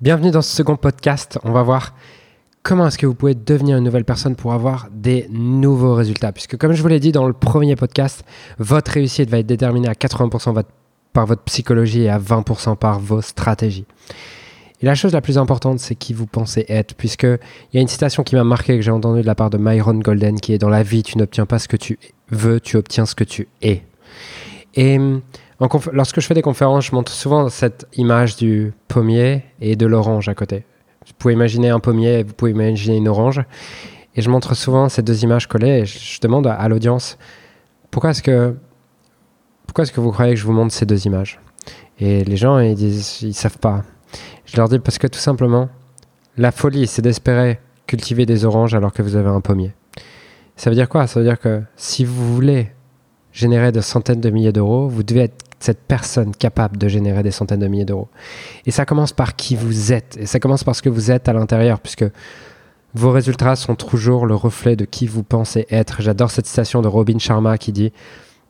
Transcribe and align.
Bienvenue 0.00 0.30
dans 0.30 0.40
ce 0.40 0.56
second 0.56 0.76
podcast. 0.76 1.38
On 1.44 1.52
va 1.52 1.62
voir 1.62 1.94
comment 2.62 2.86
est-ce 2.86 2.96
que 2.96 3.04
vous 3.04 3.12
pouvez 3.12 3.34
devenir 3.34 3.76
une 3.76 3.84
nouvelle 3.84 4.06
personne 4.06 4.34
pour 4.34 4.54
avoir 4.54 4.88
des 4.90 5.26
nouveaux 5.28 5.94
résultats. 5.94 6.32
Puisque 6.32 6.56
comme 6.56 6.72
je 6.72 6.80
vous 6.80 6.88
l'ai 6.88 7.00
dit 7.00 7.12
dans 7.12 7.26
le 7.26 7.34
premier 7.34 7.76
podcast, 7.76 8.24
votre 8.58 8.92
réussite 8.92 9.28
va 9.28 9.40
être 9.40 9.46
déterminée 9.46 9.88
à 9.88 9.92
80% 9.92 10.64
par 11.12 11.26
votre 11.26 11.42
psychologie 11.42 12.04
et 12.04 12.08
à 12.08 12.18
20% 12.18 12.78
par 12.78 12.98
vos 12.98 13.20
stratégies. 13.20 13.84
Et 14.80 14.86
la 14.86 14.94
chose 14.94 15.12
la 15.12 15.20
plus 15.20 15.36
importante, 15.36 15.80
c'est 15.80 15.96
qui 15.96 16.14
vous 16.14 16.24
pensez 16.24 16.64
être, 16.70 16.94
puisqu'il 16.94 17.38
y 17.74 17.76
a 17.76 17.82
une 17.82 17.88
citation 17.88 18.22
qui 18.22 18.36
m'a 18.36 18.44
marqué, 18.44 18.76
que 18.76 18.82
j'ai 18.82 18.90
entendue 18.90 19.20
de 19.20 19.26
la 19.26 19.34
part 19.34 19.50
de 19.50 19.58
Myron 19.58 19.98
Golden, 19.98 20.40
qui 20.40 20.54
est 20.54 20.58
Dans 20.58 20.70
la 20.70 20.82
vie, 20.82 21.02
tu 21.02 21.18
n'obtiens 21.18 21.44
pas 21.44 21.58
ce 21.58 21.68
que 21.68 21.76
tu 21.76 21.98
veux, 22.30 22.58
tu 22.58 22.78
obtiens 22.78 23.04
ce 23.04 23.14
que 23.14 23.24
tu 23.24 23.48
es. 23.60 23.82
Et 24.76 24.98
lorsque 25.92 26.20
je 26.20 26.26
fais 26.26 26.34
des 26.34 26.42
conférences, 26.42 26.86
je 26.86 26.94
montre 26.94 27.12
souvent 27.12 27.48
cette 27.48 27.86
image 27.94 28.36
du 28.36 28.72
pommier 28.88 29.44
et 29.60 29.76
de 29.76 29.86
l'orange 29.86 30.28
à 30.28 30.34
côté. 30.34 30.64
Vous 31.06 31.12
pouvez 31.18 31.34
imaginer 31.34 31.70
un 31.70 31.80
pommier, 31.80 32.22
vous 32.22 32.32
pouvez 32.32 32.52
imaginer 32.52 32.96
une 32.96 33.08
orange. 33.08 33.42
Et 34.16 34.22
je 34.22 34.30
montre 34.30 34.54
souvent 34.54 34.88
ces 34.88 35.02
deux 35.02 35.22
images 35.22 35.46
collées 35.46 35.80
et 35.80 35.84
je, 35.84 36.20
demande 36.20 36.46
à, 36.46 36.68
l'audience 36.68 37.16
pourquoi 37.90 38.10
est-ce 38.10 38.22
que 38.22 38.56
pourquoi 39.66 39.84
est-ce 39.84 39.92
que 39.92 40.00
vous 40.00 40.10
croyez 40.10 40.34
que 40.34 40.40
je 40.40 40.44
vous 40.44 40.52
montre 40.52 40.74
ces 40.74 40.86
deux 40.86 41.06
images? 41.06 41.40
Et 42.00 42.24
les 42.24 42.36
gens 42.36 42.58
ils 42.58 42.74
disent 42.74 43.22
ils 43.22 43.34
savent 43.34 43.58
pas. 43.58 43.84
Je 44.46 44.56
leur 44.56 44.68
dis 44.68 44.78
parce 44.78 44.98
que 44.98 45.06
tout 45.06 45.18
simplement 45.18 45.68
la 46.36 46.50
folie 46.50 46.86
c'est 46.86 47.02
d'espérer 47.02 47.60
cultiver 47.86 48.26
des 48.26 48.44
oranges 48.44 48.74
alors 48.74 48.92
que 48.92 49.02
vous 49.02 49.16
avez 49.16 49.28
un 49.28 49.40
pommier. 49.40 49.72
Ça 50.56 50.70
veut 50.70 50.76
dire 50.76 50.88
quoi? 50.88 51.06
Ça 51.06 51.20
veut 51.20 51.26
dire 51.26 51.38
que 51.38 51.62
si 51.76 52.04
vous 52.04 52.34
voulez 52.34 52.70
générer 53.32 53.72
de 53.72 53.80
centaines 53.80 54.20
de 54.20 54.30
milliers 54.30 54.52
d'euros, 54.52 54.88
vous 54.88 55.02
devez 55.02 55.22
être 55.22 55.49
cette 55.60 55.80
personne 55.80 56.34
capable 56.34 56.78
de 56.78 56.88
générer 56.88 57.22
des 57.22 57.30
centaines 57.30 57.60
de 57.60 57.68
milliers 57.68 57.84
d'euros. 57.84 58.08
Et 58.66 58.70
ça 58.70 58.86
commence 58.86 59.12
par 59.12 59.36
qui 59.36 59.54
vous 59.54 59.92
êtes. 59.92 60.16
Et 60.18 60.26
ça 60.26 60.40
commence 60.40 60.64
par 60.64 60.74
ce 60.74 60.82
que 60.82 60.88
vous 60.88 61.10
êtes 61.10 61.28
à 61.28 61.32
l'intérieur, 61.32 61.80
puisque 61.80 62.06
vos 62.94 63.10
résultats 63.10 63.56
sont 63.56 63.76
toujours 63.76 64.26
le 64.26 64.34
reflet 64.34 64.74
de 64.74 64.84
qui 64.84 65.06
vous 65.06 65.22
pensez 65.22 65.66
être. 65.70 66.02
J'adore 66.02 66.30
cette 66.30 66.46
citation 66.46 66.82
de 66.82 66.88
Robin 66.88 67.18
Sharma 67.18 67.58
qui 67.58 67.72
dit 67.72 67.92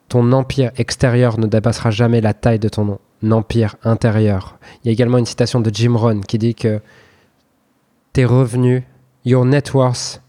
Ton 0.07 0.31
empire 0.31 0.71
extérieur 0.77 1.37
ne 1.37 1.47
dépassera 1.47 1.91
jamais 1.91 2.21
la 2.21 2.33
taille 2.33 2.59
de 2.59 2.69
ton 2.69 2.97
empire 3.29 3.75
intérieur. 3.83 4.57
Il 4.83 4.87
y 4.87 4.89
a 4.89 4.93
également 4.93 5.17
une 5.17 5.25
citation 5.25 5.59
de 5.59 5.69
Jim 5.71 5.95
Rohn 5.95 6.21
qui 6.21 6.37
dit 6.37 6.55
que 6.55 6.79
tes 8.13 8.25
revenus, 8.25 8.83
your 9.25 9.45
net 9.45 9.73
worth, 9.73 10.21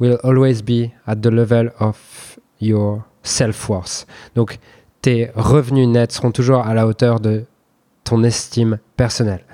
will 0.00 0.18
always 0.24 0.62
be 0.62 0.90
at 1.06 1.16
the 1.16 1.26
level 1.26 1.72
of 1.78 2.38
your 2.60 3.02
self-worth. 3.22 4.06
Donc, 4.34 4.58
tes 5.02 5.30
revenus 5.34 5.88
nets 5.88 6.12
seront 6.12 6.32
toujours 6.32 6.66
à 6.66 6.74
la 6.74 6.86
hauteur 6.86 7.20
de 7.20 7.44
ton 8.04 8.22
estime 8.22 8.78
personnelle. 8.96 9.44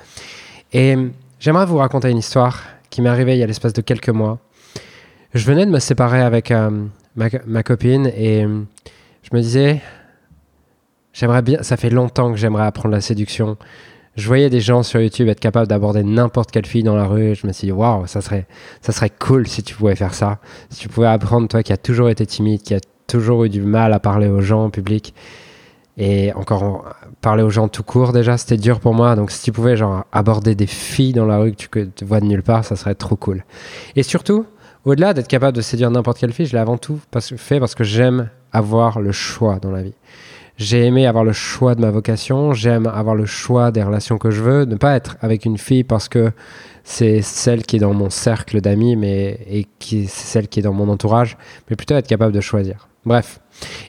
Et 0.72 0.97
j'aimerais 1.38 1.66
vous 1.66 1.77
raconter 1.77 2.11
une 2.11 2.19
histoire 2.19 2.62
qui 2.91 3.03
m'est 3.03 3.08
arrivée 3.08 3.34
il 3.34 3.38
y 3.38 3.42
a 3.42 3.47
l'espace 3.47 3.72
de 3.72 3.80
quelques 3.80 4.08
mois. 4.08 4.38
Je 5.34 5.44
venais 5.44 5.66
de 5.66 5.70
me 5.70 5.78
séparer 5.78 6.22
avec 6.22 6.50
euh, 6.50 6.70
ma, 7.14 7.62
copine 7.62 8.06
et 8.06 8.42
je 8.42 9.36
me 9.36 9.41
disais, 9.41 9.83
j'aimerais 11.12 11.42
bien, 11.42 11.62
ça 11.62 11.77
fait 11.77 11.91
longtemps 11.91 12.31
que 12.31 12.38
j'aimerais 12.38 12.64
apprendre 12.64 12.94
la 12.94 13.00
séduction. 13.00 13.56
Je 14.16 14.27
voyais 14.28 14.48
des 14.48 14.60
gens 14.60 14.83
sur 14.83 15.00
YouTube 15.00 15.28
être 15.28 15.41
capables 15.41 15.69
d'aborder 15.69 16.03
n'importe 16.03 16.50
quelle 16.50 16.64
fille 16.64 16.83
dans 16.83 16.97
la 16.97 17.05
rue. 17.05 17.25
Et 17.25 17.34
je 17.34 17.47
me 17.47 17.53
suis 17.53 17.66
dit, 17.66 17.72
waouh, 17.72 18.06
ça 18.06 18.22
serait, 18.22 18.47
ça 18.81 18.92
serait 18.92 19.10
cool 19.10 19.47
si 19.47 19.62
tu 19.62 19.75
pouvais 19.75 19.94
faire 19.94 20.14
ça. 20.14 20.38
Si 20.70 20.81
tu 20.81 20.88
pouvais 20.88 21.08
apprendre, 21.08 21.48
toi 21.48 21.62
qui 21.62 21.72
as 21.75 21.77
toujours 21.77 22.08
été 22.08 22.25
timide, 22.25 22.62
qui 22.62 22.75
a 22.75 22.81
toujours 23.06 23.44
eu 23.44 23.48
du 23.48 23.62
mal 23.62 23.92
à 23.92 24.00
parler 24.00 24.28
aux 24.28 24.40
gens 24.40 24.64
en 24.64 24.70
public. 24.70 25.14
Et 25.98 26.32
encore, 26.34 26.84
parler 27.22 27.42
aux 27.42 27.50
gens 27.50 27.68
tout 27.68 27.82
court, 27.82 28.12
déjà, 28.12 28.36
c'était 28.36 28.58
dur 28.58 28.80
pour 28.80 28.92
moi. 28.92 29.16
Donc, 29.16 29.30
si 29.30 29.42
tu 29.42 29.52
pouvais, 29.52 29.76
genre, 29.76 30.04
aborder 30.12 30.54
des 30.54 30.66
filles 30.66 31.14
dans 31.14 31.24
la 31.24 31.38
rue 31.38 31.52
que 31.52 31.84
tu, 31.84 32.04
vois 32.04 32.20
de 32.20 32.26
nulle 32.26 32.42
part, 32.42 32.64
ça 32.64 32.76
serait 32.76 32.94
trop 32.94 33.16
cool. 33.16 33.44
Et 33.94 34.02
surtout, 34.02 34.44
au-delà 34.84 35.14
d'être 35.14 35.28
capable 35.28 35.56
de 35.56 35.62
séduire 35.62 35.90
n'importe 35.90 36.18
quelle 36.18 36.32
fille, 36.32 36.46
je 36.46 36.52
l'ai 36.52 36.58
avant 36.58 36.76
tout 36.76 37.00
fait 37.36 37.60
parce 37.60 37.74
que 37.74 37.82
j'aime 37.82 38.28
avoir 38.53 39.00
le 39.00 39.12
choix 39.12 39.58
dans 39.58 39.70
la 39.70 39.82
vie. 39.82 39.94
J'ai 40.58 40.84
aimé 40.86 41.06
avoir 41.06 41.25
le 41.25 41.32
choix 41.32 41.75
de 41.75 41.82
ma 41.82 41.91
vocation, 41.91 42.54
j'aime 42.54 42.86
avoir 42.86 43.14
le 43.14 43.26
choix 43.26 43.70
des 43.70 43.82
relations 43.82 44.16
que 44.16 44.31
je 44.31 44.42
veux, 44.42 44.64
ne 44.64 44.76
pas 44.76 44.97
être 44.97 45.16
avec 45.20 45.44
une 45.44 45.58
fille 45.58 45.84
parce 45.84 46.08
que 46.08 46.32
c'est 46.82 47.20
celle 47.20 47.62
qui 47.64 47.76
est 47.76 47.81
dans 47.81 47.92
mon 47.92 48.08
cercle 48.08 48.62
d'amis 48.62 48.97
mais, 48.97 49.38
et 49.50 49.66
qui, 49.78 50.06
c'est 50.06 50.26
celle 50.26 50.48
qui 50.48 50.60
est 50.60 50.62
dans 50.62 50.72
mon 50.72 50.88
entourage, 50.88 51.36
mais 51.69 51.76
plutôt 51.76 51.94
être 51.94 52.06
capable 52.06 52.32
de 52.32 52.41
choisir. 52.41 52.88
Bref. 53.06 53.41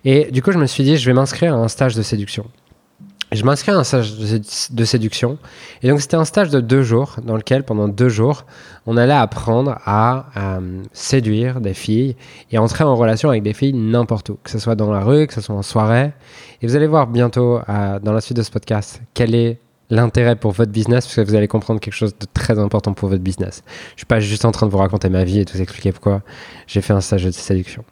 Et 0.05 0.31
du 0.31 0.41
coup, 0.41 0.51
je 0.51 0.59
me 0.59 0.67
suis 0.67 0.83
dit, 0.83 0.95
je 0.95 1.05
vais 1.05 1.13
m'inscrire 1.13 1.53
à 1.53 1.57
un 1.57 1.67
stage 1.67 1.95
de 1.95 2.01
séduction. 2.03 2.45
Je 3.33 3.43
m'inscris 3.43 3.73
à 3.73 3.77
un 3.77 3.83
stage 3.83 4.13
de 4.71 4.85
séduction. 4.85 5.37
Et 5.83 5.89
donc, 5.89 5.99
c'était 5.99 6.15
un 6.15 6.23
stage 6.23 6.49
de 6.49 6.61
deux 6.61 6.81
jours, 6.81 7.17
dans 7.23 7.35
lequel, 7.35 7.63
pendant 7.63 7.89
deux 7.89 8.07
jours, 8.07 8.45
on 8.85 8.95
allait 8.95 9.11
apprendre 9.11 9.79
à 9.85 10.27
euh, 10.37 10.81
séduire 10.93 11.59
des 11.59 11.73
filles 11.73 12.15
et 12.51 12.57
entrer 12.57 12.85
en 12.85 12.95
relation 12.95 13.29
avec 13.29 13.43
des 13.43 13.53
filles 13.53 13.73
n'importe 13.73 14.29
où, 14.29 14.37
que 14.41 14.49
ce 14.49 14.59
soit 14.59 14.75
dans 14.75 14.91
la 14.91 15.01
rue, 15.01 15.27
que 15.27 15.33
ce 15.33 15.41
soit 15.41 15.55
en 15.55 15.61
soirée. 15.61 16.13
Et 16.61 16.67
vous 16.67 16.77
allez 16.77 16.87
voir 16.87 17.07
bientôt, 17.07 17.59
euh, 17.67 17.99
dans 17.99 18.13
la 18.13 18.21
suite 18.21 18.37
de 18.37 18.43
ce 18.43 18.51
podcast, 18.51 19.01
quel 19.13 19.35
est 19.35 19.59
l'intérêt 19.89 20.37
pour 20.37 20.51
votre 20.51 20.71
business, 20.71 21.05
parce 21.05 21.15
que 21.15 21.21
vous 21.21 21.35
allez 21.35 21.49
comprendre 21.49 21.81
quelque 21.81 21.93
chose 21.93 22.13
de 22.17 22.27
très 22.33 22.57
important 22.59 22.93
pour 22.93 23.09
votre 23.09 23.23
business. 23.23 23.61
Je 23.95 24.01
suis 24.01 24.05
pas 24.05 24.21
juste 24.21 24.45
en 24.45 24.51
train 24.51 24.67
de 24.67 24.71
vous 24.71 24.77
raconter 24.77 25.09
ma 25.09 25.25
vie 25.25 25.39
et 25.39 25.45
de 25.45 25.51
vous 25.51 25.61
expliquer 25.61 25.91
pourquoi 25.91 26.21
j'ai 26.65 26.81
fait 26.81 26.93
un 26.93 27.01
stage 27.01 27.25
de 27.25 27.31
séduction. 27.31 27.83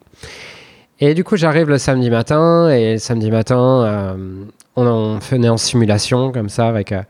Et 0.98 1.12
du 1.12 1.24
coup, 1.24 1.36
j'arrive 1.36 1.68
le 1.68 1.76
samedi 1.78 2.08
matin, 2.08 2.70
et 2.70 2.94
le 2.94 2.98
samedi 2.98 3.30
matin, 3.30 3.84
euh, 3.84 4.44
on 4.76 4.86
en 4.86 5.20
faisait 5.20 5.48
en 5.48 5.58
simulation, 5.58 6.32
comme 6.32 6.48
ça, 6.48 6.68
avec, 6.68 6.92
euh, 6.92 7.02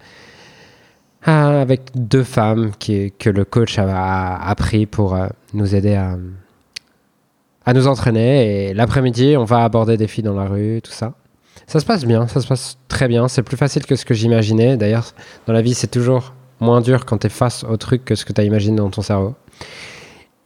ah, 1.25 1.61
avec 1.61 1.83
deux 1.95 2.25
femmes 2.25 2.73
qui, 2.79 3.13
que 3.17 3.31
le 3.31 3.45
coach 3.45 3.79
a, 3.79 4.37
appris 4.43 4.87
pour 4.87 5.15
euh, 5.15 5.29
nous 5.55 5.77
aider 5.77 5.95
à, 5.95 6.17
à 7.65 7.73
nous 7.75 7.87
entraîner. 7.87 8.71
Et 8.71 8.75
l'après-midi, 8.75 9.37
on 9.37 9.45
va 9.45 9.63
aborder 9.63 9.97
des 9.97 10.09
filles 10.09 10.25
dans 10.25 10.35
la 10.35 10.47
rue, 10.47 10.81
tout 10.83 10.93
ça. 10.93 11.15
Ça 11.69 11.79
se 11.79 11.85
passe 11.85 12.05
bien, 12.05 12.27
ça 12.27 12.41
se 12.41 12.47
passe 12.47 12.79
très 12.89 13.07
bien. 13.07 13.29
C'est 13.29 13.43
plus 13.43 13.57
facile 13.57 13.87
que 13.87 13.95
ce 13.95 14.05
que 14.05 14.15
j'imaginais. 14.15 14.77
D'ailleurs, 14.77 15.13
dans 15.47 15.53
la 15.53 15.63
vie, 15.63 15.75
c'est 15.75 15.91
toujours 15.91 16.33
moins 16.59 16.81
dur 16.81 17.05
quand 17.05 17.19
tu 17.19 17.27
es 17.27 17.31
face 17.31 17.65
au 17.65 17.77
truc 17.77 18.05
que 18.05 18.15
ce 18.17 18.25
que 18.25 18.33
tu 18.33 18.41
as 18.41 18.45
imaginé 18.45 18.77
dans 18.77 18.91
ton 18.91 19.03
cerveau. 19.03 19.35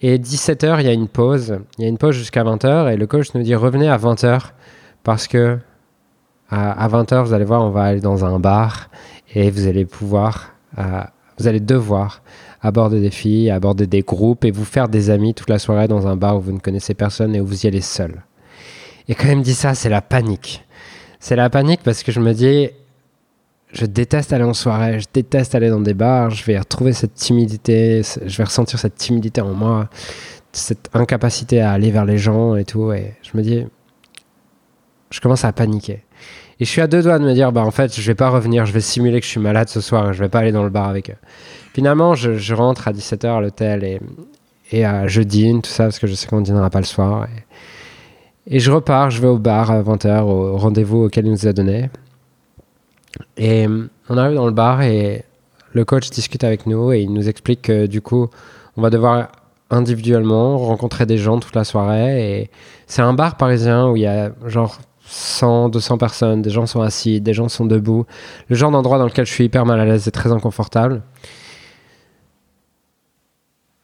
Et 0.03 0.19
17h, 0.19 0.81
il 0.81 0.87
y 0.87 0.89
a 0.89 0.93
une 0.93 1.09
pause. 1.09 1.59
Il 1.79 1.83
y 1.83 1.85
a 1.87 1.89
une 1.89 1.99
pause 1.99 2.15
jusqu'à 2.15 2.43
20h 2.43 2.93
et 2.93 2.97
le 2.97 3.07
coach 3.07 3.35
nous 3.35 3.43
dit 3.43 3.55
revenez 3.55 3.89
à 3.89 3.99
20h 3.99 4.53
parce 5.03 5.29
que 5.29 5.59
à, 6.51 6.89
20h, 6.89 7.23
vous 7.25 7.33
allez 7.33 7.45
voir, 7.45 7.63
on 7.63 7.71
va 7.71 7.85
aller 7.85 8.01
dans 8.01 8.25
un 8.25 8.41
bar 8.41 8.91
et 9.35 9.51
vous 9.51 9.69
allez 9.69 9.85
pouvoir, 9.85 10.53
euh, 10.79 11.03
vous 11.39 11.47
allez 11.47 11.61
devoir 11.61 12.23
aborder 12.61 13.01
des 13.01 13.11
filles, 13.11 13.51
aborder 13.51 13.87
des 13.87 14.03
groupes 14.03 14.45
et 14.45 14.51
vous 14.51 14.65
faire 14.65 14.89
des 14.89 15.11
amis 15.11 15.33
toute 15.33 15.49
la 15.49 15.59
soirée 15.59 15.87
dans 15.87 16.09
un 16.09 16.17
bar 16.17 16.37
où 16.37 16.41
vous 16.41 16.53
ne 16.53 16.59
connaissez 16.59 16.95
personne 16.95 17.37
et 17.37 17.41
où 17.41 17.47
vous 17.47 17.65
y 17.65 17.69
allez 17.69 17.81
seul. 17.81 18.25
Et 19.09 19.15
quand 19.15 19.29
il 19.29 19.39
me 19.39 19.43
dit 19.43 19.55
ça, 19.55 19.75
c'est 19.75 19.89
la 19.89 20.03
panique. 20.03 20.65
C'est 21.21 21.37
la 21.37 21.51
panique 21.51 21.81
parce 21.85 22.03
que 22.03 22.13
je 22.13 22.21
me 22.21 22.33
dis, 22.33 22.71
je 23.73 23.87
déteste 23.87 24.33
aller 24.33 24.45
en 24.45 24.55
soirée, 24.55 25.01
je 25.01 25.07
déteste 25.13 25.55
aller 25.55 25.71
dans 25.71 25.81
des 25.81 25.95
bars, 25.95 26.31
je 26.31 26.45
vais 26.45 26.59
retrouver 26.59 26.93
cette 26.93 27.15
timidité, 27.15 28.03
je 28.25 28.37
vais 28.37 28.45
ressentir 28.45 28.79
cette 28.79 28.97
timidité 28.97 29.41
en 29.41 29.53
moi, 29.53 29.89
cette 30.53 30.89
incapacité 30.93 31.61
à 31.61 31.73
aller 31.73 31.91
vers 31.91 32.05
les 32.05 32.19
gens 32.19 32.57
et 32.57 32.65
tout. 32.65 32.93
Et 32.93 33.15
je 33.23 33.37
me 33.37 33.43
dis, 33.43 33.65
je 35.11 35.21
commence 35.21 35.45
à 35.45 35.53
paniquer. 35.53 36.05
Et 36.59 36.65
je 36.65 36.71
suis 36.71 36.81
à 36.81 36.87
deux 36.87 37.03
doigts 37.03 37.19
de 37.19 37.25
me 37.25 37.33
dire, 37.33 37.53
bah 37.53 37.65
en 37.65 37.71
fait, 37.71 37.99
je 37.99 38.07
vais 38.07 38.15
pas 38.15 38.29
revenir, 38.29 38.67
je 38.67 38.73
vais 38.73 38.81
simuler 38.81 39.21
que 39.21 39.25
je 39.25 39.31
suis 39.31 39.41
malade 39.41 39.69
ce 39.69 39.81
soir, 39.81 40.13
je 40.13 40.19
vais 40.19 40.29
pas 40.29 40.41
aller 40.41 40.53
dans 40.53 40.65
le 40.65 40.69
bar 40.69 40.89
avec 40.89 41.11
eux. 41.11 41.17
Finalement, 41.73 42.15
je, 42.15 42.55
rentre 42.55 42.89
à 42.89 42.93
17h 42.93 43.27
à 43.27 43.41
l'hôtel 43.41 43.85
et, 43.85 44.01
je 44.73 45.23
dîne, 45.23 45.63
tout 45.63 45.71
ça, 45.71 45.85
parce 45.85 45.99
que 45.99 46.07
je 46.07 46.15
sais 46.15 46.27
qu'on 46.27 46.41
ne 46.41 46.45
dînera 46.45 46.69
pas 46.69 46.81
le 46.81 46.85
soir. 46.85 47.27
Et, 48.47 48.57
et, 48.57 48.61
je 48.61 48.71
repars, 48.71 49.11
je 49.11 49.23
vais 49.23 49.29
au 49.29 49.39
bar 49.39 49.71
à 49.71 49.81
20h, 49.83 50.23
au 50.23 50.57
rendez-vous 50.59 51.05
auquel 51.05 51.27
il 51.27 51.33
nous 51.33 51.47
a 51.47 51.53
donné. 51.53 51.89
Et 53.37 53.67
on 54.09 54.17
arrive 54.17 54.37
dans 54.37 54.47
le 54.47 54.53
bar 54.53 54.83
et 54.83 55.25
le 55.73 55.85
coach 55.85 56.11
discute 56.11 56.45
avec 56.45 56.67
nous 56.67 56.93
et 56.93 57.01
il 57.01 57.13
nous 57.13 57.29
explique 57.29 57.63
que 57.63 57.87
du 57.87 58.01
coup, 58.01 58.29
on 58.77 58.83
va 58.83 58.91
devoir 58.91 59.29
individuellement 59.71 60.59
rencontrer 60.59 61.07
des 61.07 61.19
gens 61.19 61.39
toute 61.39 61.55
la 61.55 61.65
soirée. 61.65 62.41
Et 62.41 62.51
c'est 62.87 63.03
un 63.03 63.15
bar 63.15 63.37
parisien 63.37 63.89
où 63.89 63.97
il 63.97 64.03
y 64.03 64.07
a 64.07 64.33
genre 64.47 64.79
100, 65.07 65.71
200 65.71 65.99
personnes, 65.99 66.43
des 66.43 66.51
gens 66.51 66.67
sont 66.67 66.81
assis, 66.81 67.21
des 67.21 67.35
gens 67.35 67.49
sont 67.49 67.67
debout. 67.67 68.07
Le 68.49 68.57
genre 68.57 68.71
d'endroit 68.71 68.99
dans 68.99 69.07
lequel 69.07 69.27
je 69.27 69.33
suis 69.33 69.45
hyper 69.45 69.67
mal 69.67 69.81
à 69.81 69.85
l'aise 69.85 70.07
et 70.07 70.11
très 70.11 70.33
inconfortable. 70.33 71.03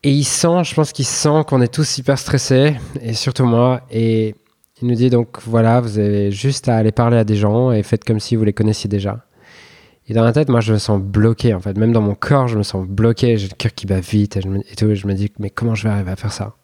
Et 0.02 0.10
il 0.10 0.24
sent, 0.24 0.62
je 0.62 0.74
pense 0.74 0.92
qu'il 0.92 1.04
sent 1.04 1.42
qu'on 1.48 1.60
est 1.60 1.72
tous 1.72 1.98
hyper 1.98 2.16
stressés, 2.16 2.76
et 3.00 3.12
surtout 3.12 3.44
moi. 3.44 3.80
Et 3.90 4.36
il 4.82 4.88
nous 4.88 4.94
dit 4.94 5.10
donc 5.10 5.38
voilà, 5.44 5.80
vous 5.80 5.98
avez 5.98 6.30
juste 6.30 6.68
à 6.68 6.76
aller 6.76 6.92
parler 6.92 7.16
à 7.16 7.24
des 7.24 7.36
gens 7.36 7.72
et 7.72 7.82
faites 7.82 8.04
comme 8.04 8.20
si 8.20 8.36
vous 8.36 8.44
les 8.44 8.52
connaissiez 8.52 8.88
déjà. 8.88 9.26
Et 10.08 10.14
dans 10.14 10.22
la 10.22 10.32
tête, 10.32 10.48
moi, 10.48 10.60
je 10.60 10.72
me 10.72 10.78
sens 10.78 11.00
bloqué, 11.00 11.52
en 11.52 11.60
fait. 11.60 11.76
Même 11.76 11.92
dans 11.92 12.00
mon 12.00 12.14
corps, 12.14 12.46
je 12.46 12.56
me 12.56 12.62
sens 12.62 12.86
bloqué. 12.86 13.36
J'ai 13.36 13.48
le 13.48 13.54
cœur 13.54 13.74
qui 13.74 13.86
bat 13.86 13.98
vite 13.98 14.36
et, 14.36 14.40
je 14.40 14.74
tout. 14.76 14.94
je 14.94 15.06
me 15.06 15.14
dis, 15.14 15.32
mais 15.40 15.50
comment 15.50 15.74
je 15.74 15.82
vais 15.82 15.88
arriver 15.88 16.12
à 16.12 16.16
faire 16.16 16.32
ça? 16.32 16.54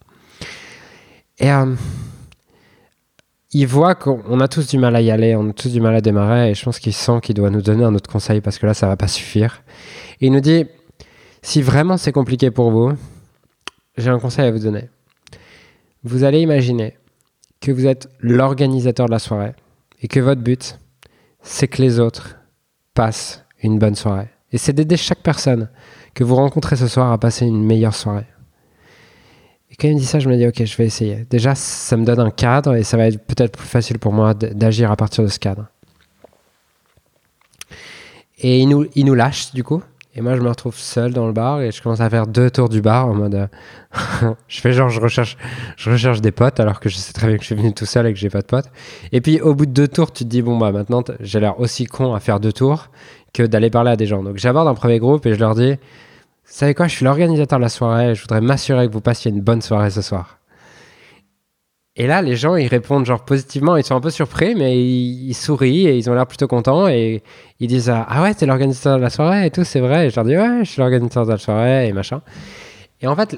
Et 1.39 1.51
euh, 1.51 1.75
il 3.51 3.67
voit 3.67 3.97
qu'on 3.97 4.39
a 4.39 4.47
tous 4.47 4.69
du 4.69 4.79
mal 4.79 4.95
à 4.95 5.01
y 5.01 5.11
aller, 5.11 5.35
on 5.35 5.51
a 5.51 5.53
tous 5.53 5.73
du 5.73 5.81
mal 5.81 5.97
à 5.97 6.01
démarrer. 6.01 6.51
Et 6.51 6.55
je 6.55 6.65
pense 6.65 6.79
qu'il 6.79 6.93
sent 6.93 7.19
qu'il 7.21 7.35
doit 7.35 7.51
nous 7.51 7.63
donner 7.63 7.83
un 7.83 7.95
autre 7.97 8.09
conseil 8.09 8.41
parce 8.41 8.59
que 8.59 8.67
là, 8.67 8.75
ça 8.75 8.87
va 8.87 8.97
pas 8.97 9.09
suffire. 9.09 9.63
Et 10.21 10.27
il 10.27 10.33
nous 10.33 10.41
dit, 10.41 10.67
Si 11.43 11.63
vraiment 11.63 11.97
c'est 11.97 12.13
compliqué 12.13 12.53
pour 12.53 12.71
vous, 12.71 12.93
j'ai 13.97 14.11
un 14.11 14.21
conseil 14.21 14.47
à 14.47 14.53
vous 14.53 14.61
donner. 14.61 14.89
Vous 16.05 16.23
allez 16.23 16.41
imaginer 16.41 16.95
que 17.63 17.73
vous 17.73 17.87
êtes 17.87 18.11
l'organisateur 18.21 19.07
de 19.07 19.13
la 19.13 19.19
soirée 19.19 19.55
et 20.03 20.09
que 20.09 20.21
votre 20.21 20.43
but, 20.43 20.79
c'est 21.43 21.69
que 21.69 21.81
les 21.81 22.01
autres 22.01 22.37
passent 22.93 23.45
une 23.63 23.79
bonne 23.79 23.95
soirée. 23.95 24.29
Et 24.51 24.59
c'est 24.59 24.73
d'aider 24.73 24.97
chaque 24.99 25.23
personne 25.23 25.71
que 26.13 26.25
vous 26.25 26.35
rencontrez 26.35 26.77
ce 26.77 26.89
soir 26.89 27.11
à 27.11 27.19
passer 27.19 27.47
une 27.47 27.65
meilleure 27.65 27.95
soirée. 27.95 28.27
Et 29.71 29.77
quand 29.77 29.89
il 29.89 29.95
me 29.95 30.01
dit 30.01 30.05
ça, 30.05 30.19
je 30.19 30.29
me 30.29 30.37
dis, 30.37 30.47
ok, 30.47 30.63
je 30.65 30.77
vais 30.77 30.85
essayer. 30.85 31.25
Déjà, 31.31 31.55
ça 31.55 31.97
me 31.97 32.05
donne 32.05 32.21
un 32.21 32.31
cadre 32.31 32.75
et 32.75 32.83
ça 32.83 32.99
va 32.99 33.07
être 33.07 33.25
peut-être 33.25 33.57
plus 33.57 33.67
facile 33.67 33.99
pour 33.99 34.13
moi 34.13 34.35
d'agir 34.35 34.91
à 34.91 34.97
partir 34.97 35.25
de 35.25 35.29
ce 35.29 35.39
cadre. 35.39 35.69
Et 38.39 38.59
il 38.59 38.69
nous, 38.69 38.87
il 38.95 39.07
nous 39.07 39.15
lâche, 39.15 39.55
du 39.55 39.65
coup. 39.65 39.83
Et 40.15 40.21
moi, 40.21 40.37
je 40.37 40.43
me 40.43 40.49
retrouve 40.49 40.77
seul 40.77 41.15
dans 41.15 41.27
le 41.27 41.33
bar 41.33 41.63
et 41.63 41.73
je 41.73 41.81
commence 41.81 42.01
à 42.01 42.11
faire 42.11 42.27
deux 42.27 42.51
tours 42.51 42.69
du 42.69 42.83
bar 42.83 43.07
en 43.09 43.15
mode. 43.15 43.35
Euh, 43.35 44.35
je 44.49 44.61
fais 44.61 44.75
genre, 44.75 44.91
je 44.91 45.01
recherche, 45.01 45.39
je 45.79 45.91
recherche 45.91 46.21
des 46.21 46.33
potes 46.33 46.61
alors 46.61 46.81
que 46.81 46.91
je 46.91 46.97
sais 46.97 47.15
très 47.15 47.29
bien 47.29 47.37
que 47.37 47.43
je 47.43 47.47
suis 47.47 47.55
venu 47.55 47.73
tout 47.73 47.87
seul 47.87 48.07
et 48.07 48.13
que 48.13 48.19
j'ai 48.19 48.29
pas 48.29 48.43
de 48.43 48.47
potes. 48.47 48.71
Et 49.13 49.23
puis, 49.23 49.41
au 49.41 49.55
bout 49.55 49.65
de 49.65 49.71
deux 49.71 49.89
tours, 49.89 50.13
tu 50.13 50.25
te 50.25 50.29
dis, 50.29 50.43
bon, 50.43 50.59
bah 50.59 50.71
maintenant, 50.71 51.03
j'ai 51.21 51.41
l'air 51.41 51.59
aussi 51.61 51.87
con 51.87 52.13
à 52.13 52.21
faire 52.21 52.41
deux 52.41 52.53
tours 52.53 52.89
que 53.33 53.43
d'aller 53.43 53.71
parler 53.71 53.93
à 53.93 53.97
des 53.97 54.07
gens. 54.07 54.23
Donc, 54.23 54.37
j'aborde 54.37 54.69
un 54.69 54.75
premier 54.75 54.99
groupe 54.99 55.25
et 55.25 55.33
je 55.33 55.41
leur 55.41 55.55
dis, 55.55 55.73
vous 55.73 55.79
savez 56.45 56.75
quoi, 56.75 56.89
je 56.89 56.95
suis 56.95 57.07
l'organisateur 57.07 57.59
de 57.59 57.63
la 57.63 57.71
soirée 57.71 58.11
et 58.11 58.15
je 58.15 58.21
voudrais 58.21 58.43
m'assurer 58.43 58.89
que 58.89 58.93
vous 58.93 59.01
passiez 59.01 59.31
une 59.31 59.41
bonne 59.41 59.63
soirée 59.63 59.89
ce 59.89 60.03
soir. 60.03 60.42
Et 61.95 62.07
là, 62.07 62.23
les 62.23 62.37
gens, 62.37 62.57
ils 62.57 62.69
répondent 62.69 63.05
genre 63.05 63.23
positivement, 63.23 63.77
ils 63.77 63.85
sont 63.85 63.95
un 63.95 64.01
peu 64.01 64.09
surpris, 64.09 64.55
mais 64.55 64.83
ils, 64.83 65.35
sourient 65.35 65.89
et 65.89 65.97
ils 65.97 66.09
ont 66.09 66.15
l'air 66.15 66.27
plutôt 66.27 66.47
contents 66.49 66.89
et 66.89 67.23
ils 67.61 67.69
disent 67.69 67.91
Ah 67.91 68.23
ouais, 68.23 68.33
t'es 68.35 68.47
l'organisateur 68.47 68.97
de 68.97 69.03
la 69.03 69.11
soirée 69.11 69.47
et 69.47 69.51
tout, 69.51 69.65
c'est 69.65 69.81
vrai. 69.81 70.07
Et 70.07 70.11
je 70.11 70.17
leur 70.17 70.25
dis 70.25 70.37
Ouais, 70.37 70.65
je 70.65 70.71
suis 70.71 70.81
l'organisateur 70.81 71.27
de 71.27 71.33
la 71.33 71.39
soirée 71.39 71.89
et 71.89 71.93
machin. 71.93 72.23
Et 73.03 73.07
en 73.07 73.15
fait, 73.15 73.37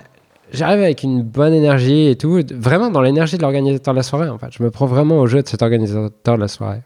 j'arrive 0.52 0.82
avec 0.82 1.02
une 1.02 1.22
bonne 1.22 1.52
énergie 1.52 2.06
et 2.06 2.16
tout, 2.16 2.42
vraiment 2.52 2.90
dans 2.90 3.00
l'énergie 3.00 3.36
de 3.36 3.42
l'organisateur 3.42 3.92
de 3.92 3.98
la 3.98 4.04
soirée, 4.04 4.28
en 4.28 4.38
fait. 4.38 4.52
Je 4.52 4.62
me 4.62 4.70
prends 4.70 4.86
vraiment 4.86 5.18
au 5.18 5.26
jeu 5.26 5.42
de 5.42 5.48
cet 5.48 5.62
organisateur 5.62 6.36
de 6.36 6.40
la 6.40 6.48
soirée. 6.48 6.82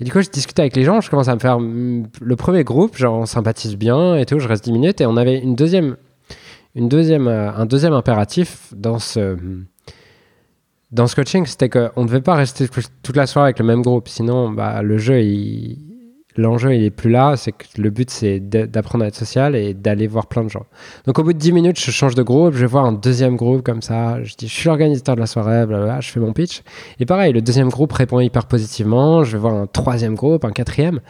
Et 0.00 0.04
du 0.04 0.10
coup, 0.10 0.20
je 0.20 0.30
discute 0.30 0.58
avec 0.58 0.74
les 0.74 0.82
gens, 0.82 1.00
je 1.00 1.10
commence 1.10 1.28
à 1.28 1.34
me 1.36 1.40
faire 1.40 1.60
mm, 1.60 2.08
le 2.20 2.36
premier 2.36 2.64
groupe, 2.64 2.96
genre 2.96 3.16
on 3.16 3.26
sympathise 3.26 3.76
bien 3.76 4.16
et 4.16 4.26
tout, 4.26 4.40
je 4.40 4.48
reste 4.48 4.64
10 4.64 4.72
minutes 4.72 5.00
et 5.00 5.06
on 5.06 5.16
avait 5.16 5.38
une 5.38 5.54
deuxième, 5.54 5.96
une 6.74 6.88
deuxième, 6.88 7.28
euh, 7.28 7.52
un 7.52 7.66
deuxième 7.66 7.92
impératif 7.92 8.72
dans 8.74 8.98
ce 8.98 9.36
dans 10.94 11.08
ce 11.08 11.16
coaching, 11.16 11.44
c'était 11.44 11.68
qu'on 11.68 12.02
ne 12.02 12.06
devait 12.06 12.20
pas 12.20 12.34
rester 12.34 12.68
toute 13.02 13.16
la 13.16 13.26
soirée 13.26 13.48
avec 13.48 13.58
le 13.58 13.64
même 13.64 13.82
groupe. 13.82 14.08
Sinon, 14.08 14.50
bah, 14.50 14.80
le 14.80 14.96
jeu, 14.96 15.20
l'enjeu, 16.36 16.72
il 16.72 16.84
est 16.84 16.90
plus 16.90 17.10
là. 17.10 17.36
C'est 17.36 17.50
que 17.50 17.64
le 17.78 17.90
but, 17.90 18.10
c'est 18.10 18.38
d'apprendre 18.38 19.04
à 19.04 19.08
être 19.08 19.16
social 19.16 19.56
et 19.56 19.74
d'aller 19.74 20.06
voir 20.06 20.28
plein 20.28 20.44
de 20.44 20.50
gens. 20.50 20.66
Donc, 21.04 21.18
au 21.18 21.24
bout 21.24 21.32
de 21.32 21.38
10 21.38 21.50
minutes, 21.50 21.80
je 21.80 21.90
change 21.90 22.14
de 22.14 22.22
groupe. 22.22 22.54
Je 22.54 22.60
vais 22.60 22.66
voir 22.66 22.84
un 22.84 22.92
deuxième 22.92 23.34
groupe 23.34 23.62
comme 23.62 23.82
ça. 23.82 24.22
Je 24.22 24.36
dis, 24.36 24.46
je 24.46 24.54
suis 24.54 24.68
l'organisateur 24.68 25.16
de 25.16 25.20
la 25.20 25.26
soirée, 25.26 25.66
blablabla, 25.66 26.00
je 26.00 26.12
fais 26.12 26.20
mon 26.20 26.32
pitch. 26.32 26.62
Et 27.00 27.06
pareil, 27.06 27.32
le 27.32 27.42
deuxième 27.42 27.70
groupe 27.70 27.90
répond 27.92 28.20
hyper 28.20 28.46
positivement. 28.46 29.24
Je 29.24 29.32
vais 29.32 29.40
voir 29.40 29.54
un 29.54 29.66
troisième 29.66 30.14
groupe, 30.14 30.44
un 30.44 30.52
quatrième. 30.52 31.00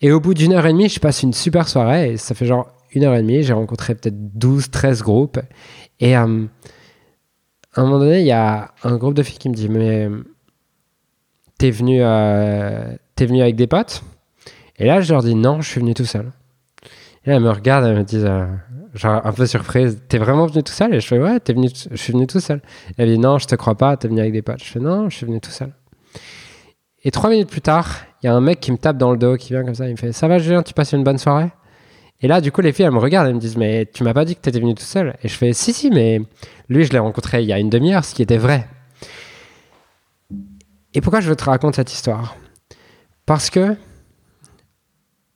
Et 0.00 0.10
au 0.10 0.18
bout 0.18 0.34
d'une 0.34 0.52
heure 0.52 0.66
et 0.66 0.72
demie, 0.72 0.88
je 0.88 0.98
passe 0.98 1.22
une 1.22 1.32
super 1.32 1.68
soirée. 1.68 2.14
Et 2.14 2.16
ça 2.16 2.34
fait 2.34 2.46
genre 2.46 2.66
une 2.92 3.04
heure 3.04 3.14
et 3.14 3.22
demie. 3.22 3.44
J'ai 3.44 3.52
rencontré 3.52 3.94
peut-être 3.94 4.16
12, 4.36 4.72
13 4.72 5.02
groupes. 5.02 5.38
Et. 6.00 6.16
Euh, 6.16 6.46
à 7.74 7.80
un 7.80 7.84
moment 7.84 7.98
donné, 7.98 8.20
il 8.20 8.26
y 8.26 8.32
a 8.32 8.72
un 8.84 8.96
groupe 8.96 9.14
de 9.14 9.22
filles 9.22 9.38
qui 9.38 9.48
me 9.48 9.54
dit 9.54 9.68
Mais 9.68 10.08
t'es 11.58 11.70
venu, 11.70 11.98
euh, 12.00 12.94
es 13.18 13.26
venu 13.26 13.42
avec 13.42 13.56
des 13.56 13.66
potes? 13.66 14.02
Et 14.78 14.86
là, 14.86 15.00
je 15.00 15.12
leur 15.12 15.22
dis 15.22 15.34
Non, 15.34 15.60
je 15.60 15.68
suis 15.68 15.80
venu 15.80 15.94
tout 15.94 16.04
seul. 16.04 16.32
Et 17.24 17.30
là, 17.30 17.36
elles 17.36 17.42
me 17.42 17.50
regardent, 17.50 17.86
elles 17.86 17.96
me 17.96 18.04
disent, 18.04 18.26
euh, 18.26 18.46
genre 18.94 19.24
un 19.24 19.32
peu 19.32 19.46
surprise 19.46 20.00
T'es 20.08 20.18
vraiment 20.18 20.46
venu 20.46 20.62
tout 20.62 20.72
seul? 20.72 20.94
Et 20.94 21.00
je 21.00 21.06
fais 21.06 21.18
Ouais, 21.18 21.36
es 21.36 21.52
venu 21.52 21.68
je 21.90 21.96
suis 21.96 22.12
venu 22.12 22.26
tout 22.26 22.40
seul. 22.40 22.60
Elle 22.96 23.08
dit 23.08 23.18
Non, 23.18 23.38
je 23.38 23.46
te 23.46 23.54
crois 23.54 23.76
pas, 23.76 23.96
t'es 23.96 24.08
venu 24.08 24.20
avec 24.20 24.32
des 24.32 24.42
potes. 24.42 24.62
Je 24.62 24.70
fais 24.70 24.80
Non, 24.80 25.08
je 25.10 25.16
suis 25.16 25.26
venu 25.26 25.40
tout 25.40 25.50
seul. 25.50 25.72
Et 27.02 27.10
trois 27.10 27.28
minutes 27.28 27.50
plus 27.50 27.60
tard, 27.60 28.04
il 28.22 28.26
y 28.26 28.28
a 28.28 28.34
un 28.34 28.40
mec 28.40 28.60
qui 28.60 28.72
me 28.72 28.78
tape 28.78 28.96
dans 28.96 29.10
le 29.10 29.18
dos, 29.18 29.36
qui 29.36 29.52
vient 29.52 29.64
comme 29.64 29.74
ça, 29.74 29.86
il 29.86 29.92
me 29.92 29.96
fait 29.96 30.12
Ça 30.12 30.28
va, 30.28 30.38
Julien, 30.38 30.62
tu 30.62 30.72
passes 30.72 30.92
une 30.92 31.04
bonne 31.04 31.18
soirée? 31.18 31.50
Et 32.20 32.28
là, 32.28 32.40
du 32.40 32.52
coup, 32.52 32.60
les 32.60 32.72
filles, 32.72 32.86
elles 32.86 32.92
me 32.92 32.98
regardent, 32.98 33.28
elles 33.28 33.34
me 33.34 33.40
disent, 33.40 33.56
mais 33.56 33.86
tu 33.92 34.02
m'as 34.04 34.14
pas 34.14 34.24
dit 34.24 34.34
que 34.36 34.40
tu 34.40 34.48
étais 34.48 34.60
venu 34.60 34.74
tout 34.74 34.84
seul. 34.84 35.14
Et 35.22 35.28
je 35.28 35.34
fais, 35.34 35.52
si, 35.52 35.72
si, 35.72 35.90
mais 35.90 36.20
lui, 36.68 36.84
je 36.84 36.92
l'ai 36.92 36.98
rencontré 36.98 37.42
il 37.42 37.48
y 37.48 37.52
a 37.52 37.58
une 37.58 37.70
demi-heure, 37.70 38.04
ce 38.04 38.14
qui 38.14 38.22
était 38.22 38.38
vrai. 38.38 38.66
Et 40.94 41.00
pourquoi 41.00 41.20
je 41.20 41.32
te 41.32 41.44
raconter 41.44 41.76
cette 41.76 41.92
histoire? 41.92 42.36
Parce 43.26 43.50
que, 43.50 43.76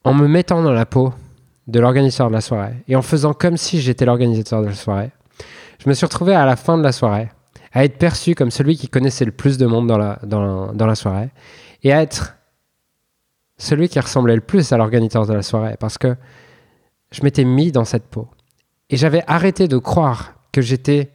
en 0.04 0.14
me 0.14 0.28
mettant 0.28 0.62
dans 0.62 0.72
la 0.72 0.86
peau 0.86 1.12
de 1.66 1.80
l'organisateur 1.80 2.28
de 2.28 2.34
la 2.34 2.40
soirée, 2.40 2.74
et 2.86 2.96
en 2.96 3.02
faisant 3.02 3.34
comme 3.34 3.56
si 3.56 3.80
j'étais 3.80 4.06
l'organisateur 4.06 4.62
de 4.62 4.68
la 4.68 4.74
soirée, 4.74 5.10
je 5.78 5.88
me 5.88 5.94
suis 5.94 6.06
retrouvé 6.06 6.34
à 6.34 6.46
la 6.46 6.56
fin 6.56 6.78
de 6.78 6.82
la 6.82 6.92
soirée 6.92 7.28
à 7.72 7.84
être 7.84 7.98
perçu 7.98 8.34
comme 8.34 8.50
celui 8.50 8.76
qui 8.76 8.88
connaissait 8.88 9.26
le 9.26 9.32
plus 9.32 9.58
de 9.58 9.66
monde 9.66 9.86
dans 9.86 9.98
la, 9.98 10.18
dans 10.22 10.72
dans 10.72 10.86
la 10.86 10.94
soirée, 10.94 11.28
et 11.82 11.92
à 11.92 12.00
être 12.02 12.36
celui 13.58 13.88
qui 13.88 14.00
ressemblait 14.00 14.36
le 14.36 14.40
plus 14.40 14.72
à 14.72 14.78
l'organisateur 14.78 15.26
de 15.26 15.34
la 15.34 15.42
soirée. 15.42 15.76
Parce 15.78 15.98
que 15.98 16.16
je 17.10 17.22
m'étais 17.22 17.44
mis 17.44 17.72
dans 17.72 17.84
cette 17.84 18.06
peau. 18.06 18.28
Et 18.90 18.96
j'avais 18.96 19.22
arrêté 19.26 19.68
de 19.68 19.78
croire 19.78 20.34
que 20.52 20.60
j'étais 20.60 21.10